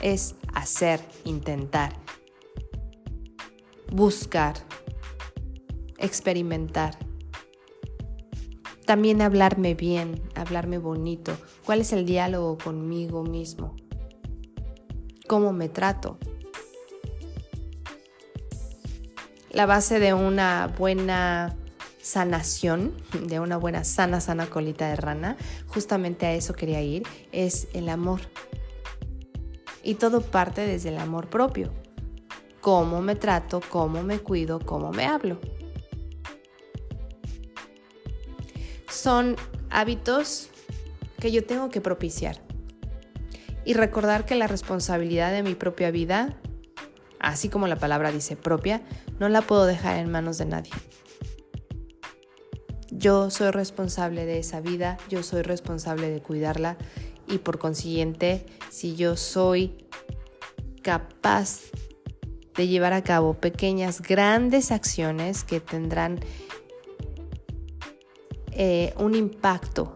Es 0.02 0.36
hacer, 0.54 1.00
intentar, 1.24 1.94
buscar, 3.92 4.56
experimentar. 5.98 7.05
También 8.86 9.22
hablarme 9.22 9.74
bien, 9.74 10.22
hablarme 10.36 10.78
bonito. 10.78 11.36
¿Cuál 11.66 11.82
es 11.82 11.94
el 11.94 12.06
diálogo 12.06 12.58
conmigo 12.58 13.24
mismo? 13.24 13.76
¿Cómo 15.28 15.54
me 15.54 15.70
trato? 15.70 16.20
la 19.56 19.66
base 19.66 20.02
de 20.02 20.14
una 20.14 20.68
buena 20.78 21.56
sanación, 22.02 22.94
de 23.26 23.40
una 23.40 23.56
buena 23.56 23.86
sana, 23.86 24.20
sana 24.20 24.48
colita 24.48 24.90
de 24.90 24.98
rana, 24.98 25.38
justamente 25.68 26.26
a 26.26 26.34
eso 26.34 26.54
quería 26.54 26.82
ir, 26.82 27.04
es 27.32 27.70
el 27.72 27.88
amor. 27.88 28.20
Y 29.82 29.94
todo 29.96 30.20
parte 30.20 30.68
desde 30.68 30.90
el 30.90 30.98
amor 30.98 31.30
propio. 31.30 31.72
Cómo 32.60 33.02
me 33.02 33.16
trato, 33.16 33.62
cómo 33.70 34.04
me 34.04 34.20
cuido, 34.20 34.60
cómo 34.60 34.92
me 34.92 35.06
hablo. 35.06 35.40
Son 38.96 39.36
hábitos 39.70 40.50
que 41.20 41.32
yo 41.32 41.46
tengo 41.46 41.70
que 41.70 41.82
propiciar. 41.82 42.42
Y 43.66 43.74
recordar 43.74 44.26
que 44.26 44.36
la 44.36 44.48
responsabilidad 44.48 45.32
de 45.32 45.44
mi 45.44 45.56
propia 45.56 45.92
vida 45.92 46.38
así 47.26 47.50
como 47.50 47.68
la 47.68 47.78
palabra 47.78 48.12
dice 48.12 48.36
propia, 48.36 48.82
no 49.20 49.30
la 49.30 49.42
puedo 49.42 49.66
dejar 49.66 49.98
en 49.98 50.12
manos 50.12 50.38
de 50.38 50.46
nadie. 50.46 50.72
Yo 52.92 53.30
soy 53.32 53.52
responsable 53.52 54.26
de 54.26 54.40
esa 54.40 54.62
vida, 54.62 54.98
yo 55.10 55.24
soy 55.24 55.42
responsable 55.42 56.10
de 56.10 56.22
cuidarla 56.22 56.78
y 57.28 57.40
por 57.40 57.58
consiguiente, 57.58 58.46
si 58.70 58.96
yo 58.96 59.18
soy 59.18 59.88
capaz 60.84 61.62
de 62.56 62.68
llevar 62.68 62.94
a 62.94 63.04
cabo 63.04 63.34
pequeñas, 63.34 64.02
grandes 64.02 64.72
acciones 64.72 65.44
que 65.44 65.60
tendrán 65.60 66.20
eh, 68.56 68.94
un 68.98 69.14
impacto 69.16 69.94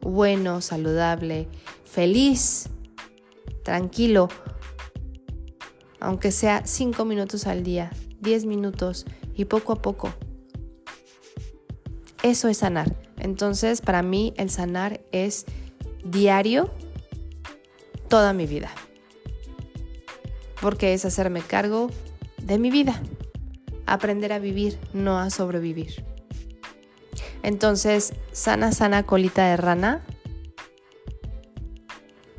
bueno, 0.00 0.60
saludable, 0.60 1.48
feliz, 1.84 2.68
tranquilo 3.62 4.28
aunque 6.04 6.32
sea 6.32 6.66
5 6.66 7.04
minutos 7.06 7.46
al 7.46 7.62
día, 7.62 7.90
10 8.20 8.44
minutos 8.44 9.06
y 9.34 9.46
poco 9.46 9.72
a 9.72 9.80
poco. 9.80 10.12
Eso 12.22 12.48
es 12.48 12.58
sanar. 12.58 12.94
Entonces, 13.18 13.80
para 13.80 14.02
mí 14.02 14.34
el 14.36 14.50
sanar 14.50 15.00
es 15.12 15.46
diario 16.04 16.70
toda 18.08 18.34
mi 18.34 18.46
vida. 18.46 18.70
Porque 20.60 20.92
es 20.92 21.06
hacerme 21.06 21.40
cargo 21.40 21.90
de 22.38 22.58
mi 22.58 22.70
vida. 22.70 23.00
Aprender 23.86 24.32
a 24.32 24.38
vivir, 24.38 24.78
no 24.92 25.18
a 25.18 25.30
sobrevivir. 25.30 26.04
Entonces, 27.44 28.14
sana, 28.32 28.72
sana 28.72 29.04
colita 29.04 29.46
de 29.50 29.58
rana 29.58 30.02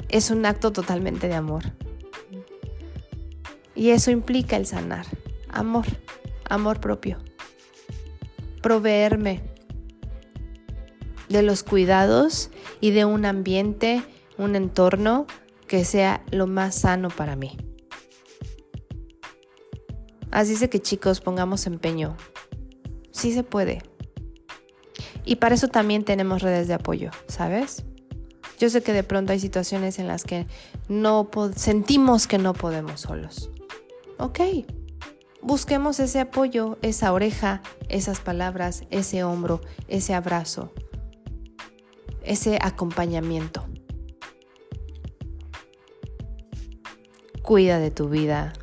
es 0.09 0.31
un 0.31 0.43
acto 0.47 0.71
totalmente 0.71 1.27
de 1.27 1.35
amor. 1.35 1.63
Y 3.75 3.91
eso 3.91 4.09
implica 4.09 4.57
el 4.57 4.65
sanar. 4.65 5.05
Amor, 5.47 5.85
amor 6.49 6.79
propio. 6.79 7.19
Proveerme 8.63 9.43
de 11.29 11.43
los 11.43 11.61
cuidados 11.61 12.49
y 12.81 12.89
de 12.89 13.05
un 13.05 13.25
ambiente, 13.25 14.01
un 14.39 14.55
entorno 14.55 15.27
que 15.67 15.85
sea 15.85 16.23
lo 16.31 16.47
más 16.47 16.73
sano 16.73 17.09
para 17.09 17.35
mí. 17.35 17.57
Así 20.31 20.53
es 20.53 20.67
que 20.67 20.81
chicos, 20.81 21.21
pongamos 21.21 21.67
empeño. 21.67 22.17
Sí 23.11 23.33
se 23.33 23.43
puede. 23.43 23.83
Y 25.25 25.38
para 25.38 25.55
eso 25.55 25.67
también 25.67 26.03
tenemos 26.03 26.41
redes 26.41 26.67
de 26.67 26.75
apoyo, 26.75 27.09
¿sabes? 27.27 27.83
Yo 28.59 28.69
sé 28.69 28.81
que 28.81 28.93
de 28.93 29.03
pronto 29.03 29.33
hay 29.33 29.39
situaciones 29.39 29.99
en 29.99 30.07
las 30.07 30.23
que 30.23 30.47
no 30.88 31.29
sentimos 31.55 32.27
que 32.27 32.38
no 32.38 32.53
podemos 32.53 33.01
solos. 33.01 33.49
Ok, 34.17 34.39
busquemos 35.41 35.99
ese 35.99 36.21
apoyo, 36.21 36.77
esa 36.81 37.11
oreja, 37.11 37.61
esas 37.89 38.21
palabras, 38.21 38.83
ese 38.91 39.23
hombro, 39.23 39.61
ese 39.88 40.13
abrazo, 40.13 40.71
ese 42.23 42.57
acompañamiento. 42.61 43.65
Cuida 47.41 47.79
de 47.79 47.91
tu 47.91 48.09
vida. 48.09 48.53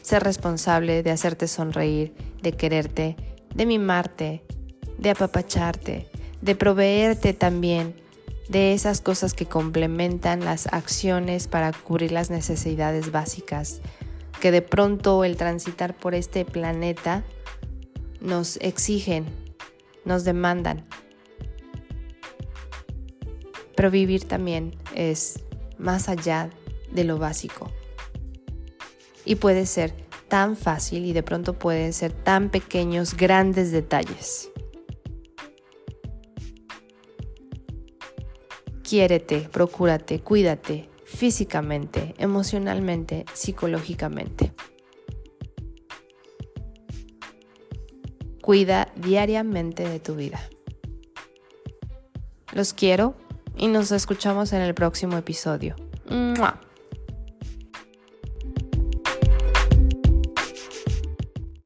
Ser 0.00 0.22
responsable 0.22 1.02
de 1.02 1.10
hacerte 1.10 1.48
sonreír, 1.48 2.14
de 2.42 2.52
quererte, 2.52 3.16
de 3.54 3.66
mimarte, 3.66 4.44
de 4.98 5.10
apapacharte, 5.10 6.08
de 6.40 6.54
proveerte 6.54 7.32
también 7.32 7.94
de 8.48 8.74
esas 8.74 9.00
cosas 9.00 9.34
que 9.34 9.46
complementan 9.46 10.44
las 10.44 10.68
acciones 10.72 11.48
para 11.48 11.72
cubrir 11.72 12.12
las 12.12 12.30
necesidades 12.30 13.10
básicas, 13.10 13.80
que 14.40 14.50
de 14.50 14.62
pronto 14.62 15.24
el 15.24 15.36
transitar 15.36 15.96
por 15.96 16.14
este 16.14 16.44
planeta 16.44 17.24
nos 18.20 18.56
exigen, 18.58 19.26
nos 20.04 20.24
demandan. 20.24 20.86
Pero 23.74 23.90
vivir 23.90 24.24
también 24.24 24.76
es 24.94 25.40
más 25.78 26.08
allá 26.08 26.50
de 26.92 27.04
lo 27.04 27.18
básico. 27.18 27.70
Y 29.24 29.34
puede 29.34 29.66
ser 29.66 29.92
tan 30.28 30.56
fácil 30.56 31.04
y 31.04 31.12
de 31.12 31.22
pronto 31.22 31.52
pueden 31.52 31.92
ser 31.92 32.12
tan 32.12 32.48
pequeños, 32.50 33.16
grandes 33.16 33.72
detalles. 33.72 34.50
Quiérete, 38.88 39.48
procúrate, 39.50 40.20
cuídate 40.20 40.88
físicamente, 41.04 42.14
emocionalmente, 42.18 43.24
psicológicamente. 43.32 44.52
Cuida 48.40 48.92
diariamente 48.94 49.88
de 49.88 49.98
tu 49.98 50.14
vida. 50.14 50.38
Los 52.52 52.74
quiero 52.74 53.16
y 53.56 53.66
nos 53.66 53.90
escuchamos 53.90 54.52
en 54.52 54.62
el 54.62 54.72
próximo 54.72 55.16
episodio. 55.16 55.74
¡Mua! 56.08 56.60